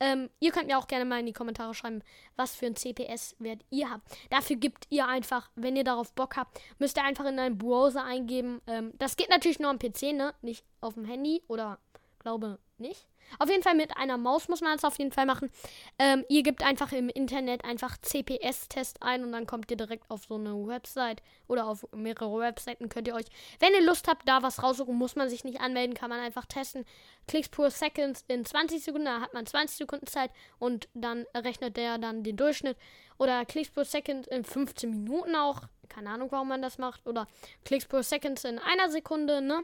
Ähm, 0.00 0.30
ihr 0.40 0.50
könnt 0.50 0.66
mir 0.66 0.78
auch 0.78 0.88
gerne 0.88 1.04
mal 1.04 1.20
in 1.20 1.26
die 1.26 1.32
Kommentare 1.34 1.74
schreiben, 1.74 2.02
was 2.36 2.56
für 2.56 2.66
ein 2.66 2.76
CPS-Wert 2.76 3.62
ihr 3.70 3.90
habt. 3.90 4.10
Dafür 4.30 4.56
gebt 4.56 4.86
ihr 4.88 5.06
einfach, 5.06 5.50
wenn 5.56 5.76
ihr 5.76 5.84
darauf 5.84 6.12
Bock 6.14 6.36
habt, 6.36 6.58
müsst 6.78 6.96
ihr 6.96 7.04
einfach 7.04 7.26
in 7.26 7.38
einen 7.38 7.58
Browser 7.58 8.04
eingeben. 8.04 8.62
Ähm, 8.66 8.92
das 8.98 9.16
geht 9.16 9.28
natürlich 9.28 9.58
nur 9.60 9.70
am 9.70 9.78
PC, 9.78 10.14
ne? 10.14 10.34
Nicht 10.40 10.64
auf 10.80 10.94
dem 10.94 11.04
Handy 11.04 11.42
oder 11.48 11.78
glaube 12.18 12.58
nicht. 12.78 13.09
Auf 13.38 13.48
jeden 13.48 13.62
Fall 13.62 13.74
mit 13.74 13.96
einer 13.96 14.16
Maus 14.16 14.48
muss 14.48 14.60
man 14.60 14.74
das 14.74 14.84
auf 14.84 14.98
jeden 14.98 15.12
Fall 15.12 15.26
machen. 15.26 15.50
Ähm, 15.98 16.24
ihr 16.28 16.42
gebt 16.42 16.62
einfach 16.62 16.92
im 16.92 17.08
Internet 17.08 17.64
einfach 17.64 17.96
CPS-Test 17.98 19.02
ein 19.02 19.24
und 19.24 19.32
dann 19.32 19.46
kommt 19.46 19.70
ihr 19.70 19.76
direkt 19.76 20.10
auf 20.10 20.24
so 20.28 20.34
eine 20.34 20.54
Website 20.66 21.22
oder 21.46 21.66
auf 21.66 21.86
mehrere 21.92 22.38
Webseiten 22.38 22.88
könnt 22.88 23.08
ihr 23.08 23.14
euch, 23.14 23.26
wenn 23.58 23.72
ihr 23.72 23.82
Lust 23.82 24.08
habt, 24.08 24.28
da 24.28 24.42
was 24.42 24.62
raussuchen, 24.62 24.96
muss 24.96 25.16
man 25.16 25.28
sich 25.28 25.44
nicht 25.44 25.60
anmelden, 25.60 25.94
kann 25.94 26.10
man 26.10 26.20
einfach 26.20 26.46
testen. 26.46 26.84
Klicks 27.28 27.48
per 27.48 27.70
Seconds 27.70 28.24
in 28.28 28.44
20 28.44 28.82
Sekunden, 28.82 29.06
da 29.06 29.20
hat 29.20 29.34
man 29.34 29.46
20 29.46 29.76
Sekunden 29.76 30.06
Zeit 30.06 30.30
und 30.58 30.88
dann 30.94 31.26
rechnet 31.34 31.76
der 31.76 31.98
dann 31.98 32.24
den 32.24 32.36
Durchschnitt. 32.36 32.76
Oder 33.18 33.44
Klicks 33.44 33.70
per 33.70 33.84
Second 33.84 34.26
in 34.28 34.44
15 34.44 34.90
Minuten 34.90 35.36
auch. 35.36 35.62
Keine 35.88 36.10
Ahnung, 36.10 36.32
warum 36.32 36.48
man 36.48 36.62
das 36.62 36.78
macht. 36.78 37.06
Oder 37.06 37.26
Klicks 37.64 37.86
per 37.86 38.02
Second 38.02 38.42
in 38.44 38.58
einer 38.58 38.90
Sekunde, 38.90 39.42
ne? 39.42 39.62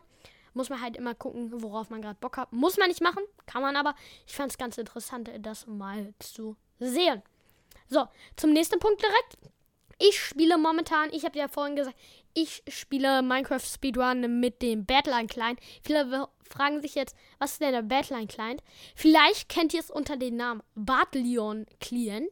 Muss 0.56 0.70
man 0.70 0.80
halt 0.80 0.96
immer 0.96 1.14
gucken, 1.14 1.50
worauf 1.62 1.90
man 1.90 2.00
gerade 2.00 2.16
Bock 2.18 2.38
hat. 2.38 2.50
Muss 2.50 2.78
man 2.78 2.88
nicht 2.88 3.02
machen, 3.02 3.22
kann 3.44 3.60
man 3.60 3.76
aber. 3.76 3.94
Ich 4.26 4.34
fand 4.34 4.50
es 4.50 4.56
ganz 4.56 4.78
interessant, 4.78 5.30
das 5.40 5.66
mal 5.66 6.14
zu 6.18 6.56
sehen. 6.78 7.22
So, 7.88 8.08
zum 8.36 8.54
nächsten 8.54 8.78
Punkt 8.78 9.02
direkt. 9.02 9.36
Ich 9.98 10.18
spiele 10.18 10.56
momentan, 10.56 11.12
ich 11.12 11.26
habe 11.26 11.38
ja 11.38 11.48
vorhin 11.48 11.76
gesagt, 11.76 11.98
ich 12.32 12.62
spiele 12.68 13.20
Minecraft 13.20 13.60
Speedrun 13.60 14.40
mit 14.40 14.62
dem 14.62 14.86
Badline 14.86 15.26
Client. 15.26 15.60
Viele 15.84 16.26
fragen 16.48 16.80
sich 16.80 16.94
jetzt, 16.94 17.14
was 17.38 17.52
ist 17.52 17.60
denn 17.60 17.72
der 17.72 17.82
Badline 17.82 18.26
Client? 18.26 18.62
Vielleicht 18.94 19.50
kennt 19.50 19.74
ihr 19.74 19.80
es 19.80 19.90
unter 19.90 20.16
dem 20.16 20.36
Namen 20.36 20.62
Badlion 20.74 21.66
Client. 21.80 22.30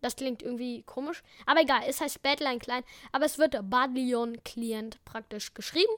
Das 0.00 0.16
klingt 0.16 0.42
irgendwie 0.42 0.82
komisch, 0.82 1.22
aber 1.46 1.60
egal, 1.60 1.82
es 1.86 2.00
heißt 2.00 2.22
Badline 2.22 2.58
Client, 2.58 2.84
aber 3.12 3.24
es 3.24 3.38
wird 3.38 3.56
Badlion 3.70 4.42
Client 4.42 5.04
praktisch 5.04 5.54
geschrieben. 5.54 5.94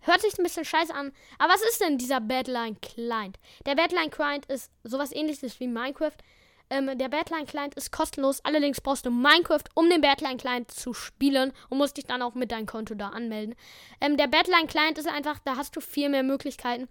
Hört 0.00 0.20
sich 0.20 0.38
ein 0.38 0.42
bisschen 0.42 0.64
scheiße 0.64 0.94
an. 0.94 1.12
Aber 1.38 1.52
was 1.52 1.62
ist 1.62 1.80
denn 1.80 1.98
dieser 1.98 2.20
Badline 2.20 2.76
Client? 2.80 3.38
Der 3.66 3.74
Badline 3.74 4.10
Client 4.10 4.46
ist 4.46 4.70
sowas 4.84 5.12
ähnliches 5.12 5.60
wie 5.60 5.66
Minecraft. 5.66 6.16
Ähm, 6.70 6.98
der 6.98 7.08
Badline 7.08 7.46
Client 7.46 7.74
ist 7.74 7.92
kostenlos. 7.92 8.44
Allerdings 8.44 8.80
brauchst 8.80 9.06
du 9.06 9.10
Minecraft, 9.10 9.64
um 9.74 9.88
den 9.88 10.00
Badline 10.00 10.36
Client 10.36 10.70
zu 10.70 10.92
spielen 10.92 11.52
und 11.70 11.78
musst 11.78 11.96
dich 11.96 12.04
dann 12.04 12.22
auch 12.22 12.34
mit 12.34 12.52
deinem 12.52 12.66
Konto 12.66 12.94
da 12.94 13.08
anmelden. 13.08 13.54
Ähm, 14.00 14.16
der 14.16 14.26
Badline 14.26 14.66
Client 14.66 14.98
ist 14.98 15.08
einfach, 15.08 15.38
da 15.44 15.56
hast 15.56 15.76
du 15.76 15.80
viel 15.80 16.08
mehr 16.08 16.22
Möglichkeiten. 16.22 16.88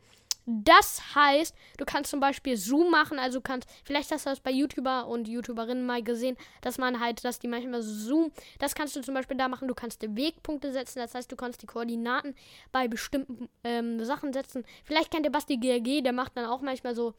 Das 0.50 1.14
heißt, 1.14 1.54
du 1.78 1.84
kannst 1.84 2.10
zum 2.10 2.22
Beispiel 2.22 2.56
Zoom 2.56 2.90
machen, 2.90 3.20
also 3.20 3.42
kannst, 3.42 3.68
vielleicht 3.84 4.12
hast 4.12 4.26
du 4.26 4.30
das 4.30 4.40
bei 4.40 4.50
YouTuber 4.50 5.06
und 5.08 5.28
YouTuberinnen 5.28 5.86
mal 5.86 6.02
gesehen, 6.02 6.38
dass 6.62 6.78
man 6.78 7.02
halt, 7.02 7.26
dass 7.26 7.40
die 7.40 7.50
manchmal 7.50 7.82
Zoom, 7.82 8.32
das 8.58 8.74
kannst 8.74 8.96
du 8.96 9.02
zum 9.02 9.14
Beispiel 9.14 9.36
da 9.36 9.50
machen, 9.50 9.68
du 9.68 9.76
kannst 9.76 10.02
Wegpunkte 10.04 10.72
setzen, 10.72 11.00
das 11.00 11.14
heißt, 11.14 11.30
du 11.30 11.36
kannst 11.36 11.62
die 11.64 11.66
Koordinaten 11.66 12.34
bei 12.72 12.88
bestimmten 12.88 13.50
ähm, 13.66 14.02
Sachen 14.06 14.32
setzen. 14.32 14.64
Vielleicht 14.86 15.12
kennt 15.12 15.26
ihr 15.26 15.34
Basti 15.34 15.58
GRG, 15.58 16.02
der 16.02 16.14
macht 16.14 16.38
dann 16.38 16.46
auch 16.46 16.62
manchmal 16.62 16.96
so 16.96 17.14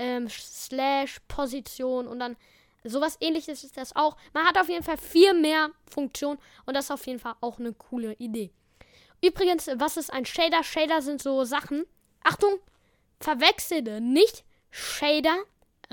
ähm, 0.00 0.28
Slash, 0.28 1.20
Position 1.28 2.08
und 2.08 2.18
dann 2.18 2.36
sowas 2.82 3.16
ähnliches 3.20 3.62
ist 3.62 3.76
das 3.76 3.94
auch. 3.94 4.16
Man 4.34 4.44
hat 4.44 4.58
auf 4.58 4.68
jeden 4.68 4.82
Fall 4.82 4.98
viel 4.98 5.34
mehr 5.34 5.70
Funktionen 5.88 6.40
und 6.66 6.74
das 6.74 6.86
ist 6.86 6.90
auf 6.90 7.06
jeden 7.06 7.20
Fall 7.20 7.34
auch 7.42 7.60
eine 7.60 7.74
coole 7.74 8.14
Idee. 8.14 8.50
Übrigens, 9.24 9.68
was 9.76 9.96
ist 9.96 10.12
ein 10.12 10.26
Shader? 10.26 10.64
Shader 10.64 11.00
sind 11.00 11.22
so 11.22 11.44
Sachen. 11.44 11.84
Achtung, 12.24 12.58
Verwechsele 13.22 14.00
nicht 14.00 14.44
Shader 14.70 15.44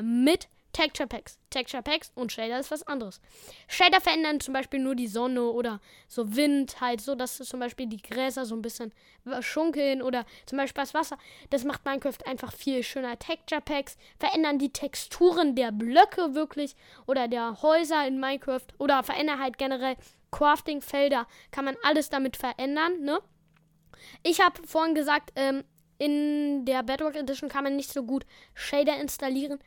mit 0.01 0.47
Texture 0.71 1.07
Packs. 1.07 1.39
Texture 1.49 1.83
Packs 1.83 2.11
und 2.15 2.31
Shader 2.31 2.59
ist 2.59 2.71
was 2.71 2.83
anderes. 2.83 3.19
Shader 3.67 3.99
verändern 3.99 4.39
zum 4.39 4.53
Beispiel 4.53 4.79
nur 4.79 4.95
die 4.95 5.07
Sonne 5.07 5.43
oder 5.43 5.81
so 6.07 6.35
Wind, 6.35 6.79
halt 6.79 7.01
so, 7.01 7.15
dass 7.15 7.37
zum 7.37 7.59
Beispiel 7.59 7.87
die 7.87 8.01
Gräser 8.01 8.45
so 8.45 8.55
ein 8.55 8.61
bisschen 8.61 8.93
schunkeln 9.41 10.01
oder 10.01 10.25
zum 10.45 10.57
Beispiel 10.57 10.81
das 10.81 10.93
Wasser. 10.93 11.17
Das 11.49 11.63
macht 11.63 11.85
Minecraft 11.85 12.25
einfach 12.25 12.53
viel 12.53 12.83
schöner. 12.83 13.17
Texture 13.17 13.61
Packs 13.61 13.97
verändern 14.19 14.59
die 14.59 14.71
Texturen 14.71 15.55
der 15.55 15.71
Blöcke 15.71 16.35
wirklich 16.35 16.75
oder 17.07 17.27
der 17.27 17.61
Häuser 17.61 18.07
in 18.07 18.19
Minecraft 18.19 18.67
oder 18.77 19.03
verändern 19.03 19.39
halt 19.39 19.57
generell 19.57 19.97
Crafting-Felder. 20.31 21.27
Kann 21.51 21.65
man 21.65 21.75
alles 21.83 22.09
damit 22.09 22.37
verändern, 22.37 23.01
ne? 23.01 23.19
Ich 24.23 24.39
habe 24.39 24.65
vorhin 24.65 24.95
gesagt, 24.95 25.31
ähm, 25.35 25.63
in 25.99 26.65
der 26.65 26.81
Bedrock 26.81 27.15
Edition 27.15 27.49
kann 27.49 27.63
man 27.63 27.75
nicht 27.75 27.93
so 27.93 28.03
gut 28.03 28.25
Shader 28.55 28.99
installieren. 28.99 29.59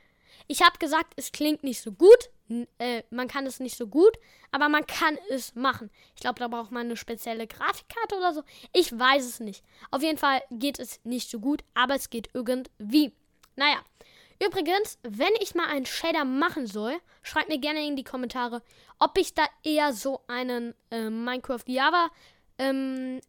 Ich 0.48 0.62
habe 0.62 0.78
gesagt, 0.78 1.12
es 1.16 1.30
klingt 1.30 1.62
nicht 1.62 1.80
so 1.80 1.92
gut. 1.92 2.30
Äh, 2.78 3.02
man 3.10 3.28
kann 3.28 3.46
es 3.46 3.60
nicht 3.60 3.76
so 3.76 3.86
gut, 3.86 4.18
aber 4.50 4.68
man 4.68 4.86
kann 4.86 5.16
es 5.30 5.54
machen. 5.54 5.90
Ich 6.14 6.20
glaube, 6.20 6.40
da 6.40 6.48
braucht 6.48 6.72
man 6.72 6.86
eine 6.86 6.96
spezielle 6.96 7.46
Grafikkarte 7.46 8.16
oder 8.16 8.32
so. 8.32 8.42
Ich 8.72 8.98
weiß 8.98 9.24
es 9.24 9.40
nicht. 9.40 9.64
Auf 9.90 10.02
jeden 10.02 10.18
Fall 10.18 10.42
geht 10.50 10.78
es 10.78 11.00
nicht 11.04 11.30
so 11.30 11.38
gut, 11.38 11.62
aber 11.74 11.94
es 11.94 12.10
geht 12.10 12.28
irgendwie. 12.34 13.12
Naja. 13.56 13.78
Übrigens, 14.44 14.98
wenn 15.02 15.32
ich 15.40 15.54
mal 15.54 15.68
einen 15.68 15.86
Shader 15.86 16.24
machen 16.24 16.66
soll, 16.66 16.98
schreibt 17.22 17.48
mir 17.48 17.58
gerne 17.58 17.86
in 17.86 17.94
die 17.94 18.02
Kommentare, 18.02 18.62
ob 18.98 19.16
ich 19.16 19.34
da 19.34 19.44
eher 19.62 19.92
so 19.92 20.22
einen 20.26 20.74
äh, 20.90 21.10
Minecraft 21.10 21.62
Java, 21.66 22.10
ähm, 22.58 23.20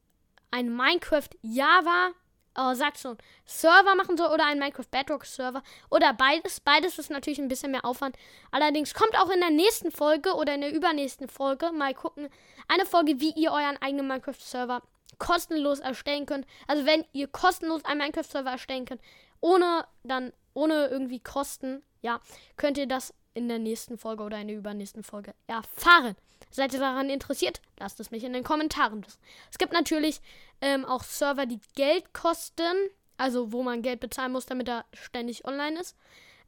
ein 0.49 0.75
Minecraft 0.75 1.29
Java 1.43 2.13
oh, 2.57 2.73
sag 2.73 2.97
schon, 2.97 3.17
Server 3.45 3.95
machen 3.95 4.17
soll 4.17 4.31
oder 4.31 4.45
einen 4.45 4.59
Minecraft 4.59 4.89
Bedrock 4.89 5.25
Server 5.25 5.63
oder 5.89 6.13
beides. 6.13 6.59
Beides 6.59 6.99
ist 6.99 7.09
natürlich 7.09 7.39
ein 7.39 7.47
bisschen 7.47 7.71
mehr 7.71 7.85
Aufwand. 7.85 8.15
Allerdings 8.51 8.93
kommt 8.93 9.17
auch 9.17 9.29
in 9.29 9.39
der 9.39 9.49
nächsten 9.49 9.91
Folge 9.91 10.33
oder 10.33 10.55
in 10.55 10.61
der 10.61 10.73
übernächsten 10.73 11.27
Folge 11.27 11.71
mal 11.71 11.93
gucken, 11.93 12.29
eine 12.67 12.85
Folge, 12.85 13.19
wie 13.19 13.31
ihr 13.31 13.51
euren 13.51 13.81
eigenen 13.81 14.07
Minecraft 14.07 14.39
Server 14.39 14.81
kostenlos 15.19 15.79
erstellen 15.79 16.25
könnt. 16.25 16.45
Also 16.67 16.85
wenn 16.85 17.05
ihr 17.13 17.27
kostenlos 17.27 17.85
einen 17.85 17.99
Minecraft 17.99 18.23
Server 18.23 18.51
erstellen 18.51 18.85
könnt, 18.85 19.01
ohne 19.41 19.85
dann 20.03 20.33
ohne 20.53 20.87
irgendwie 20.87 21.19
Kosten, 21.19 21.81
ja, 22.01 22.19
könnt 22.57 22.77
ihr 22.77 22.87
das 22.87 23.13
in 23.33 23.47
der 23.47 23.59
nächsten 23.59 23.97
Folge 23.97 24.23
oder 24.23 24.39
in 24.39 24.47
der 24.47 24.57
übernächsten 24.57 25.03
Folge 25.03 25.33
erfahren. 25.47 26.15
Seid 26.53 26.71
ihr 26.73 26.79
daran 26.79 27.09
interessiert? 27.09 27.61
Lasst 27.79 27.99
es 27.99 28.11
mich 28.11 28.23
in 28.23 28.31
den 28.31 28.43
Kommentaren 28.43 29.03
wissen. 29.03 29.19
Es 29.49 29.57
gibt 29.57 29.73
natürlich 29.73 30.21
ähm, 30.61 30.85
auch 30.85 31.03
Server, 31.03 31.47
die 31.47 31.59
Geld 31.75 32.13
kosten. 32.13 32.75
Also 33.17 33.51
wo 33.51 33.63
man 33.63 33.81
Geld 33.81 33.99
bezahlen 33.99 34.31
muss, 34.31 34.45
damit 34.45 34.69
er 34.69 34.85
ständig 34.93 35.45
online 35.45 35.79
ist. 35.79 35.97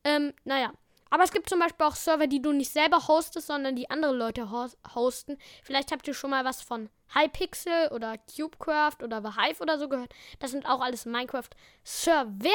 Ähm, 0.04 0.34
naja. 0.44 0.74
Aber 1.10 1.24
es 1.24 1.32
gibt 1.32 1.50
zum 1.50 1.60
Beispiel 1.60 1.86
auch 1.86 1.96
Server, 1.96 2.28
die 2.28 2.42
du 2.42 2.52
nicht 2.52 2.72
selber 2.72 3.08
hostest, 3.08 3.48
sondern 3.48 3.76
die 3.76 3.90
andere 3.90 4.14
Leute 4.14 4.52
hosten. 4.94 5.38
Vielleicht 5.64 5.92
habt 5.92 6.08
ihr 6.08 6.14
schon 6.14 6.32
mal 6.32 6.46
was 6.46 6.62
von 6.62 6.90
Hypixel 7.14 7.90
oder 7.90 8.18
Cubecraft 8.18 9.04
oder 9.04 9.22
The 9.22 9.40
Hive 9.40 9.62
oder 9.62 9.80
so 9.80 9.88
gehört. 9.88 10.14
Das 10.40 10.52
sind 10.52 10.66
auch 10.66 10.82
alles 10.82 11.06
Minecraft-Server 11.06 12.50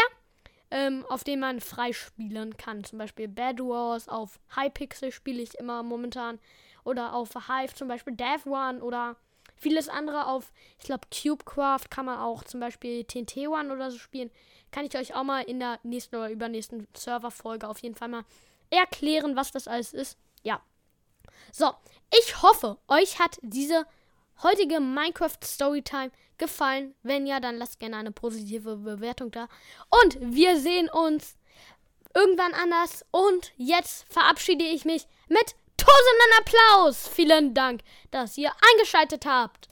ähm, 0.70 1.04
auf 1.08 1.24
denen 1.24 1.40
man 1.40 1.60
freispielen 1.60 2.56
kann. 2.56 2.84
Zum 2.84 2.98
Beispiel 2.98 3.28
Bad 3.28 3.58
Wars, 3.60 4.08
auf 4.08 4.38
Hypixel 4.54 5.12
spiele 5.12 5.42
ich 5.42 5.54
immer 5.54 5.82
momentan. 5.82 6.38
Oder 6.84 7.14
auf 7.14 7.34
Hive 7.34 7.74
zum 7.74 7.88
Beispiel 7.88 8.14
Dev 8.14 8.48
One 8.48 8.82
oder 8.82 9.16
vieles 9.56 9.88
andere 9.88 10.26
auf, 10.26 10.52
ich 10.78 10.86
glaube, 10.86 11.06
Cubecraft 11.10 11.90
kann 11.90 12.06
man 12.06 12.18
auch 12.18 12.44
zum 12.44 12.60
Beispiel 12.60 13.04
TNT 13.04 13.48
One 13.48 13.72
oder 13.72 13.90
so 13.90 13.98
spielen. 13.98 14.30
Kann 14.70 14.86
ich 14.86 14.96
euch 14.96 15.14
auch 15.14 15.24
mal 15.24 15.42
in 15.42 15.60
der 15.60 15.78
nächsten 15.82 16.16
oder 16.16 16.30
übernächsten 16.30 16.86
Serverfolge 16.96 17.68
auf 17.68 17.78
jeden 17.80 17.94
Fall 17.94 18.08
mal 18.08 18.24
erklären, 18.70 19.36
was 19.36 19.52
das 19.52 19.68
alles 19.68 19.92
ist. 19.92 20.18
Ja. 20.42 20.62
So, 21.52 21.70
ich 22.18 22.42
hoffe, 22.42 22.78
euch 22.88 23.18
hat 23.18 23.38
diese 23.42 23.86
heutige 24.42 24.80
Minecraft 24.80 25.38
Storytime 25.44 26.10
gefallen? 26.38 26.94
Wenn 27.02 27.26
ja, 27.26 27.40
dann 27.40 27.56
lasst 27.56 27.78
gerne 27.78 27.96
eine 27.96 28.12
positive 28.12 28.76
Bewertung 28.76 29.30
da. 29.30 29.48
Und 30.02 30.18
wir 30.20 30.58
sehen 30.58 30.88
uns 30.88 31.36
irgendwann 32.14 32.54
anders. 32.54 33.04
Und 33.10 33.52
jetzt 33.56 34.06
verabschiede 34.12 34.64
ich 34.64 34.84
mich 34.84 35.06
mit 35.28 35.54
tausenden 35.80 36.38
Applaus. 36.38 37.08
Vielen 37.08 37.54
Dank, 37.54 37.80
dass 38.10 38.36
ihr 38.38 38.52
eingeschaltet 38.72 39.26
habt. 39.26 39.68